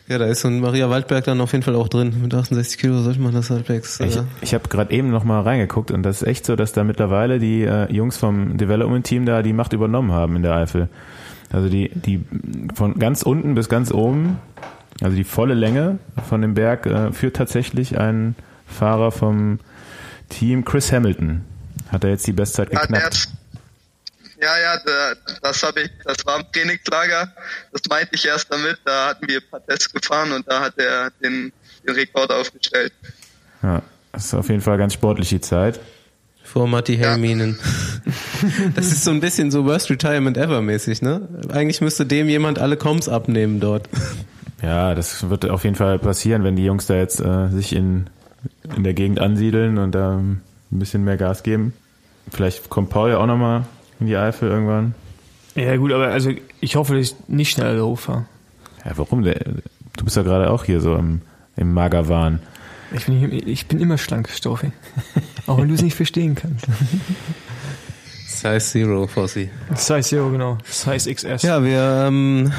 [0.09, 2.15] da ist so ein Maria Waldberg dann auf jeden Fall auch drin.
[2.21, 4.01] Mit 68 Kilo sollte man das halbwegs.
[4.01, 6.73] Ich, Äh, ich habe gerade eben noch mal reingeguckt und das ist echt so, dass
[6.73, 10.89] da mittlerweile die äh, Jungs vom Development-Team da die Macht übernommen haben in der Eifel.
[11.53, 12.25] Also die, die
[12.75, 14.39] von ganz unten bis ganz oben,
[15.01, 15.99] also die volle Länge
[16.29, 18.35] von dem Berg äh, führt tatsächlich ein
[18.67, 19.59] Fahrer vom
[20.29, 21.43] Team Chris Hamilton.
[21.91, 23.29] Hat er jetzt die Bestzeit Ja, geknackt.
[24.45, 27.33] Ja, ja, das habe ich, das war im Trainingslager.
[27.73, 28.79] Das meinte ich erst damit.
[28.85, 31.53] Da hatten wir ein paar Tests gefahren und da hat er den,
[31.87, 32.93] den Rekord aufgestellt.
[33.63, 33.83] Ja,
[34.13, 35.81] das ist auf jeden Fall ganz sportlich die Zeit.
[36.43, 37.11] vor Matti Ja.
[37.11, 37.59] Helminen.
[38.75, 41.27] Das ist so ein bisschen so Worst Retirement Ever mäßig, ne?
[41.51, 43.89] Eigentlich müsste dem jemand alle Comms abnehmen dort.
[44.63, 48.11] Ja, das wird auf jeden Fall passieren, wenn die Jungs da jetzt äh, sich in,
[48.77, 51.73] in der Gegend ansiedeln und da ein bisschen mehr Gas geben.
[52.31, 53.65] Vielleicht kommt Paul ja auch nochmal
[54.01, 54.95] in die Eifel irgendwann.
[55.55, 56.31] Ja gut, aber also
[56.61, 58.27] ich hoffe, dass ich nicht schneller da hochfahre.
[58.85, 59.23] Ja, warum?
[59.23, 61.21] Du bist ja gerade auch hier so im,
[61.57, 62.41] im Magerwahn.
[62.93, 64.71] Ich bin, ich bin immer schlank, Stoffi.
[65.47, 66.67] Auch wenn du es nicht verstehen kannst.
[68.27, 69.51] Size Zero, Fossi.
[69.75, 70.59] Size Zero, genau.
[70.65, 71.43] Size XS.
[71.43, 72.53] Ja, wir ähm,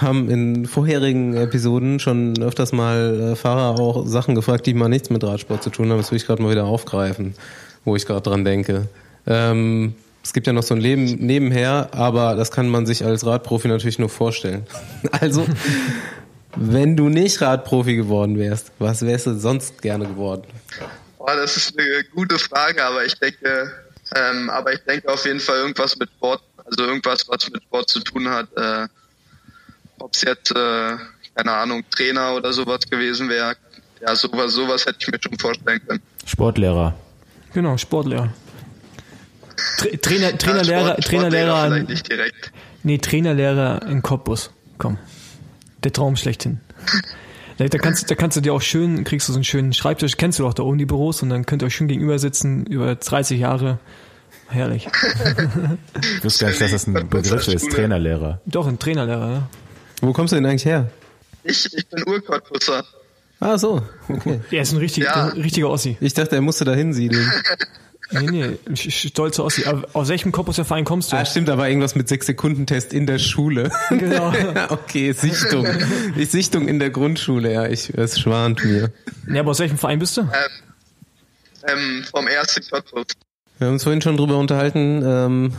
[0.00, 5.10] haben in vorherigen Episoden schon öfters mal äh, Fahrer auch Sachen gefragt, die mal nichts
[5.10, 5.98] mit Radsport zu tun haben.
[5.98, 7.34] Das will ich gerade mal wieder aufgreifen,
[7.84, 8.88] wo ich gerade dran denke.
[9.26, 9.94] Ähm,
[10.28, 13.66] es gibt ja noch so ein Leben nebenher, aber das kann man sich als Radprofi
[13.66, 14.66] natürlich nur vorstellen.
[15.10, 15.46] Also,
[16.54, 20.42] wenn du nicht Radprofi geworden wärst, was wärst du sonst gerne geworden?
[21.16, 23.72] Boah, das ist eine gute Frage, aber ich denke,
[24.14, 27.88] ähm, aber ich denke auf jeden Fall irgendwas mit Sport, also irgendwas, was mit Sport
[27.88, 28.48] zu tun hat.
[28.54, 28.86] Äh,
[29.98, 30.96] Ob es jetzt, äh,
[31.36, 33.56] keine Ahnung, Trainer oder sowas gewesen wäre.
[34.02, 36.02] Ja, sowas, sowas hätte ich mir schon vorstellen können.
[36.26, 36.94] Sportlehrer.
[37.54, 38.28] Genau, Sportlehrer.
[39.78, 42.52] Tra Trainer, Trainerlehrer, Ja, Sport- Trainerlehrer, Sportlehrer nicht direkt.
[42.82, 44.50] nee, Trainerlehrer in Cottbus.
[44.78, 44.98] Komm.
[45.84, 46.60] Der Traum schlechthin.
[47.58, 50.38] Da kannst, da kannst du dir auch schön, kriegst du so einen schönen Schreibtisch, kennst
[50.38, 52.94] du doch da oben die Büros und dann könnt ihr euch schön gegenüber sitzen, über
[52.94, 53.78] 30 Jahre.
[54.48, 54.86] Herrlich.
[56.16, 57.70] Ich wusste gar nicht, dass das ein Begriff ist.
[57.72, 58.40] Trainerlehrer.
[58.46, 59.48] Doch, ein Trainerlehrer, ja.
[60.00, 60.88] Wo kommst du denn eigentlich her?
[61.44, 62.84] Ich, ich bin Urkottbusser.
[63.40, 64.40] Ah, so, okay.
[64.50, 65.26] Der ist ein richtig, Ja.
[65.30, 65.96] ein richtiger Ossi.
[66.00, 67.30] Ich dachte, er musste da hinsiedeln.
[68.10, 69.66] Nee, nee, stolzer Ossi.
[69.66, 71.16] Aber aus welchem Cottbuser Verein kommst du?
[71.16, 73.70] Ah, stimmt, war irgendwas mit 6-Sekunden-Test in der Schule.
[73.90, 74.32] Genau.
[74.70, 75.66] okay, Sichtung.
[76.16, 78.90] Die Sichtung in der Grundschule, ja, ich, es schwant mir.
[79.26, 80.22] Nee, aber aus welchem Verein bist du?
[80.22, 80.28] Ähm,
[81.68, 83.06] ähm, vom ersten Cottbus.
[83.58, 85.52] Wir haben uns vorhin schon drüber unterhalten, ähm,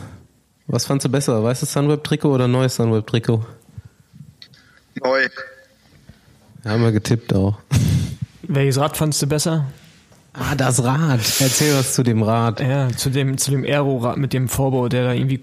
[0.66, 3.44] was fandst du besser, weißes Sunweb-Trikot oder neues Sunweb-Trikot?
[5.02, 5.28] Neu.
[6.64, 7.58] Haben wir getippt auch.
[8.42, 9.66] Welches Rad fandst du besser?
[10.32, 11.20] Ah, das Rad.
[11.40, 12.60] Erzähl was zu dem Rad.
[12.60, 15.42] Ja, zu dem, zu dem Aero-Rad mit dem Vorbau, der da irgendwie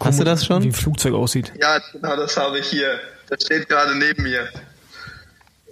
[0.00, 0.62] Hast du das schon?
[0.62, 1.52] wie ein Flugzeug aussieht.
[1.60, 2.98] Ja, genau, das habe ich hier.
[3.28, 4.48] Das steht gerade neben mir.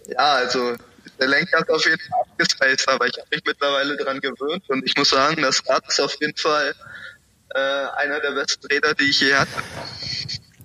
[0.08, 0.74] Ja, also
[1.18, 4.84] der Lenker ist auf jeden Fall abgespaced, aber ich habe mich mittlerweile dran gewöhnt und
[4.84, 6.74] ich muss sagen, das Rad ist auf jeden Fall
[7.54, 7.58] äh,
[8.02, 9.50] einer der besten Räder, die ich je hatte.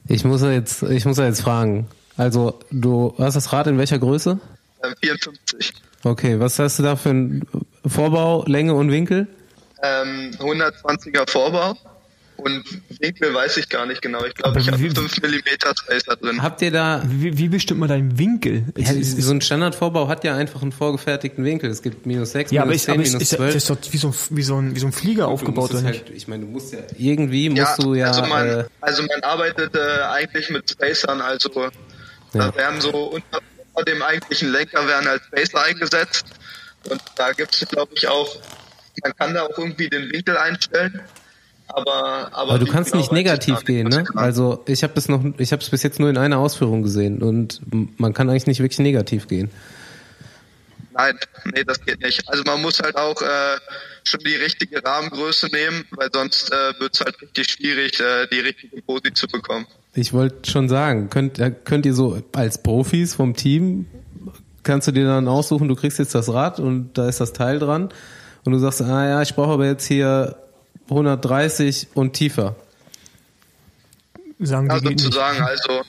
[0.07, 1.87] Ich muss ja jetzt, ich muss jetzt fragen.
[2.17, 4.39] Also, du hast das Rad in welcher Größe?
[4.83, 5.73] Ähm, 54.
[6.03, 7.47] Okay, was hast du da für einen
[7.85, 9.27] Vorbau, Länge und Winkel?
[9.83, 11.75] Ähm, 120er Vorbau
[12.37, 12.63] Und
[12.99, 14.23] Winkel weiß ich gar nicht genau.
[14.25, 16.41] Ich glaube, Aber ich habe wie- 5 mm Spacer drin.
[16.41, 18.65] Habt ihr da Wie, wie bestimmt man deinen Winkel?
[18.77, 21.69] Ja, Ist- ist- so ein Standardvorbau hat ja einfach einen vorgefertigten Winkel.
[21.69, 23.49] Es gibt minus 6, ja, aber, minus ist, 10, aber ist, minus ist, 12.
[23.49, 25.69] ist, ist doch wie so, ein- wie, so ein, wie so ein Flieger Du aufgebaut,
[25.71, 29.03] oder halt, ich meine, du musst ja, irgendwie musst du ja, also man, äh, also
[29.03, 29.79] man arbeitet äh,
[30.11, 31.69] eigentlich mit Spacern, also Ja.
[32.33, 33.39] da werden so unter,
[33.73, 36.25] unter dem eigentlichen Lenker werden halt Spacer eingesetzt
[36.89, 38.35] und da gibt es glaube ich auch,
[39.03, 41.01] man kann da auch irgendwie den Winkel einstellen,
[41.67, 44.05] aber aber, aber du kannst nicht negativ gehen, ne?
[44.15, 47.21] Also ich habe das noch, ich habe es bis jetzt nur in einer Ausführung gesehen
[47.21, 47.61] und
[47.99, 49.49] man kann eigentlich nicht wirklich negativ gehen.
[50.93, 51.17] Nein,
[51.53, 52.27] nee, das geht nicht.
[52.27, 53.57] Also man muss halt auch äh,
[54.03, 58.39] schon die richtige Rahmengröße nehmen, weil sonst äh, wird es halt richtig schwierig, äh, die
[58.39, 59.67] richtige Posi zu bekommen.
[59.93, 63.85] Ich wollte schon sagen, könnt, äh, könnt ihr so als Profis vom Team,
[64.63, 67.59] kannst du dir dann aussuchen, du kriegst jetzt das Rad und da ist das Teil
[67.59, 67.89] dran
[68.43, 70.35] und du sagst, ah ja, ich brauche aber jetzt hier
[70.89, 72.55] 130 und tiefer.
[74.39, 75.15] Sagen die Also geht zu nicht.
[75.15, 75.81] sagen, also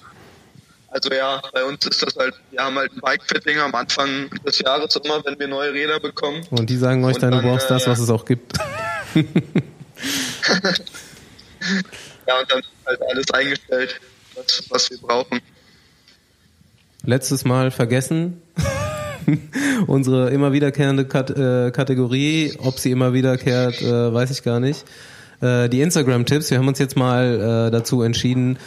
[0.89, 4.59] also ja, bei uns ist das halt, wir haben halt ein Bike-Fitting am Anfang des
[4.59, 6.47] Jahres immer, wenn wir neue Räder bekommen.
[6.51, 8.53] Und die sagen euch Und dann, du dann, brauchst das, äh, was es auch gibt.
[12.27, 14.01] Ja, und dann ist halt alles eingestellt,
[14.35, 15.41] was, was wir brauchen.
[17.05, 18.41] Letztes Mal vergessen.
[19.87, 24.85] Unsere immer wiederkehrende Kat äh, Kategorie, ob sie immer wiederkehrt, äh, weiß ich gar nicht.
[25.41, 28.59] Äh, die Instagram-Tipps, wir haben uns jetzt mal äh, dazu entschieden,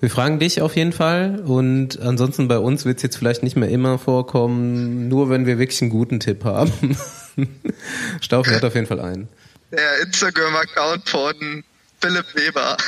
[0.00, 3.56] wir fragen dich auf jeden Fall und ansonsten bei uns wird es jetzt vielleicht nicht
[3.56, 6.96] mehr immer vorkommen, nur wenn wir wirklich einen guten Tipp haben.
[8.20, 9.28] Staufi hat auf jeden Fall einen.
[9.70, 11.64] Der Instagram-Account von
[12.00, 12.76] Philipp Weber.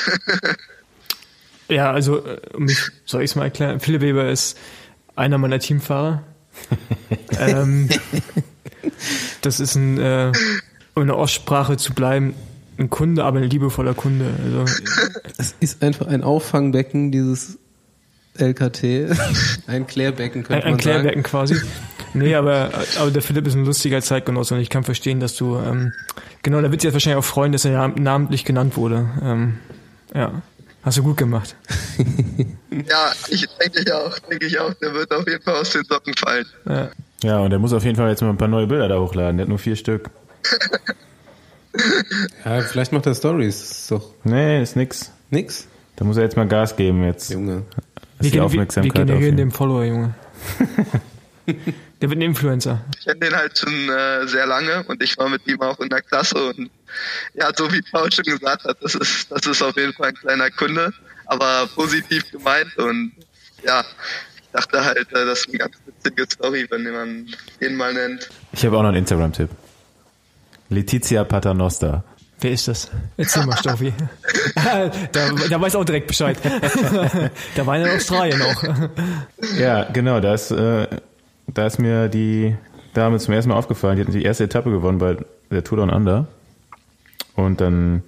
[1.68, 3.80] Ja, also, äh, um mich, soll ich es mal erklären?
[3.80, 4.58] Philipp Weber ist
[5.16, 6.22] einer meiner Teamfahrer.
[7.40, 7.88] ähm,
[9.42, 10.32] das ist ein, äh,
[10.94, 12.34] um in der Ostsprache zu bleiben,
[12.78, 14.26] ein Kunde, aber ein liebevoller Kunde.
[14.44, 14.64] Also,
[15.38, 17.58] Es ist einfach ein Auffangbecken, dieses
[18.36, 18.82] LKT.
[19.68, 21.00] Ein Klärbecken ein, könnte ein man sagen.
[21.02, 21.56] Klärbecken quasi.
[22.14, 25.56] Nee, aber, aber der Philipp ist ein lustiger Zeitgenosse und ich kann verstehen, dass du,
[25.56, 25.92] ähm,
[26.42, 29.08] genau, da wird sich jetzt wahrscheinlich auch freuen, dass er nam- namentlich genannt wurde.
[29.22, 29.54] Ähm,
[30.14, 30.42] ja,
[30.84, 31.56] hast du gut gemacht.
[32.70, 35.84] ja, ich denke ich auch, denke ich auch, der wird auf jeden Fall aus den
[35.84, 36.46] Socken fallen.
[36.68, 36.90] Ja.
[37.22, 39.38] Ja, und der muss auf jeden Fall jetzt mal ein paar neue Bilder da hochladen.
[39.38, 40.10] Der hat nur vier Stück.
[42.44, 43.60] Ja, vielleicht macht er Stories.
[43.60, 45.10] Ist doch Nee, ist nix.
[45.30, 45.66] nix.
[45.96, 47.30] Da muss er jetzt mal Gas geben jetzt.
[47.30, 47.62] Junge.
[48.20, 48.52] Die Wir, gen-
[48.84, 50.14] wir, generieren den Follower, Junge.
[52.00, 52.84] der wird ein Influencer.
[52.98, 55.88] Ich kenne den halt schon äh, sehr lange und ich war mit ihm auch in
[55.88, 56.70] der Klasse und
[57.34, 60.14] ja, so wie Paul schon gesagt hat, das ist, das ist auf jeden Fall ein
[60.14, 60.92] kleiner Kunde,
[61.26, 63.12] aber positiv gemeint und
[63.64, 63.84] ja,
[64.36, 67.26] ich dachte halt, äh, das ist eine ganz witzige Story, wenn man
[67.60, 68.28] den mal nennt.
[68.52, 69.50] Ich habe auch noch einen Instagram-Tipp.
[70.68, 72.04] Letizia Paternoster.
[72.40, 72.90] Wer ist das?
[73.16, 73.92] Erzähl mal, Stoffi.
[74.54, 74.90] da,
[75.50, 76.36] da weiß auch direkt Bescheid.
[77.54, 78.62] da war er in Australien auch.
[79.58, 80.86] Ja, genau, da ist, äh,
[81.46, 82.56] da ist mir die
[82.94, 83.96] Dame zum ersten Mal aufgefallen.
[83.96, 85.16] Die hat die erste Etappe gewonnen bei
[85.50, 86.26] der Tour Down Under.
[87.34, 88.02] Und dann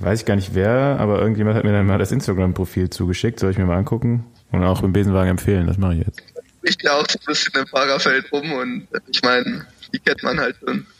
[0.00, 3.38] weiß ich gar nicht wer, aber irgendjemand hat mir dann mal das Instagram-Profil zugeschickt.
[3.38, 4.24] Soll ich mir mal angucken?
[4.50, 5.66] Und auch im Besenwagen empfehlen.
[5.66, 6.22] Das mache ich jetzt.
[6.62, 10.40] Ich ja auch so ein bisschen im Fahrerfeld rum und ich meine, die kennt man
[10.40, 10.86] halt schon.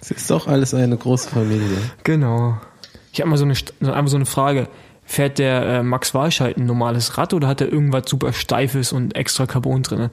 [0.00, 1.76] Es ist doch alles eine große Familie.
[2.02, 2.58] Genau.
[3.12, 4.68] Ich habe mal so eine, so eine Frage.
[5.10, 9.16] Fährt der äh, Max Walscheid ein normales Rad oder hat er irgendwas super Steifes und
[9.16, 10.10] extra Carbon drin?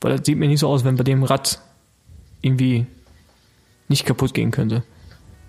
[0.00, 1.58] Weil das sieht mir nicht so aus, wenn bei dem Rad
[2.42, 2.86] irgendwie
[3.88, 4.84] nicht kaputt gehen könnte.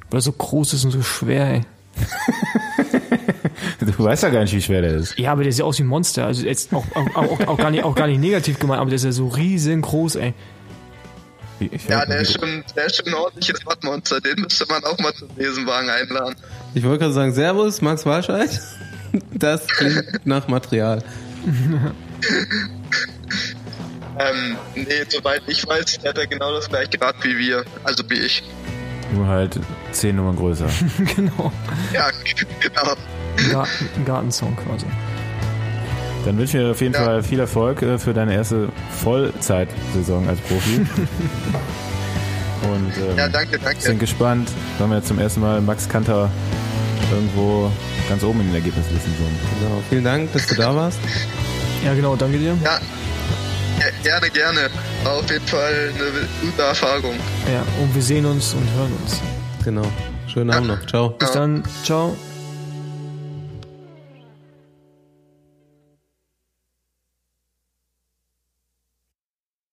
[0.10, 1.62] Weil er so groß ist und so schwer, ey.
[3.80, 5.18] Du weißt ja gar nicht, wie schwer der ist.
[5.20, 6.26] Ja, aber der sieht aus wie ein Monster.
[6.26, 8.96] Also jetzt auch, auch, auch, auch, gar, nicht, auch gar nicht negativ gemeint, aber der
[8.96, 10.34] ist ja so riesengroß, ey.
[11.60, 14.98] Ich Ja, der ist schon, der ist schon ein ordentliches Wattmonster, den müsste man auch
[15.00, 16.36] mal zum Besenwagen einladen.
[16.74, 18.50] Ich wollte gerade sagen, Servus, Max Walscheid.
[19.34, 21.04] Das klingt nach Material.
[24.20, 28.16] Ähm, nee, soweit ich weiß, hat er genau das gleiche Rad wie wir, also wie
[28.20, 28.42] ich.
[29.14, 29.60] Nur halt
[29.92, 30.66] zehn Nummern größer.
[31.16, 31.52] genau.
[31.94, 32.10] Ja,
[32.60, 32.96] genau.
[33.38, 34.86] Ein Gar- ein Gartensong quasi.
[36.26, 37.04] Dann wünsche ich dir auf jeden Ja.
[37.06, 38.70] Fall viel Erfolg äh, für deine erste
[39.04, 40.78] Vollzeitsaison als Profi.
[42.64, 43.80] Und ähm, Ja, danke, danke.
[43.80, 44.50] sind gespannt,
[44.80, 46.30] wenn wir jetzt zum ersten Mal Max Kanter
[47.12, 47.72] irgendwo
[48.10, 49.60] ganz oben in den Ergebnislisten sind.
[49.60, 49.82] Genau.
[49.90, 51.00] Vielen Dank, dass du da warst.
[51.84, 52.58] Ja, genau, danke dir.
[52.64, 52.80] Ja,
[53.80, 54.70] ge- gerne, gerne.
[55.04, 57.16] War auf jeden Fall eine gute Erfahrung.
[57.52, 59.22] Ja, und wir sehen uns und hören uns.
[59.64, 59.86] Genau.
[60.28, 60.86] Schönen Abend noch.
[60.88, 61.10] Ciao.
[61.10, 61.64] Bis dann.
[61.84, 62.16] Ciao.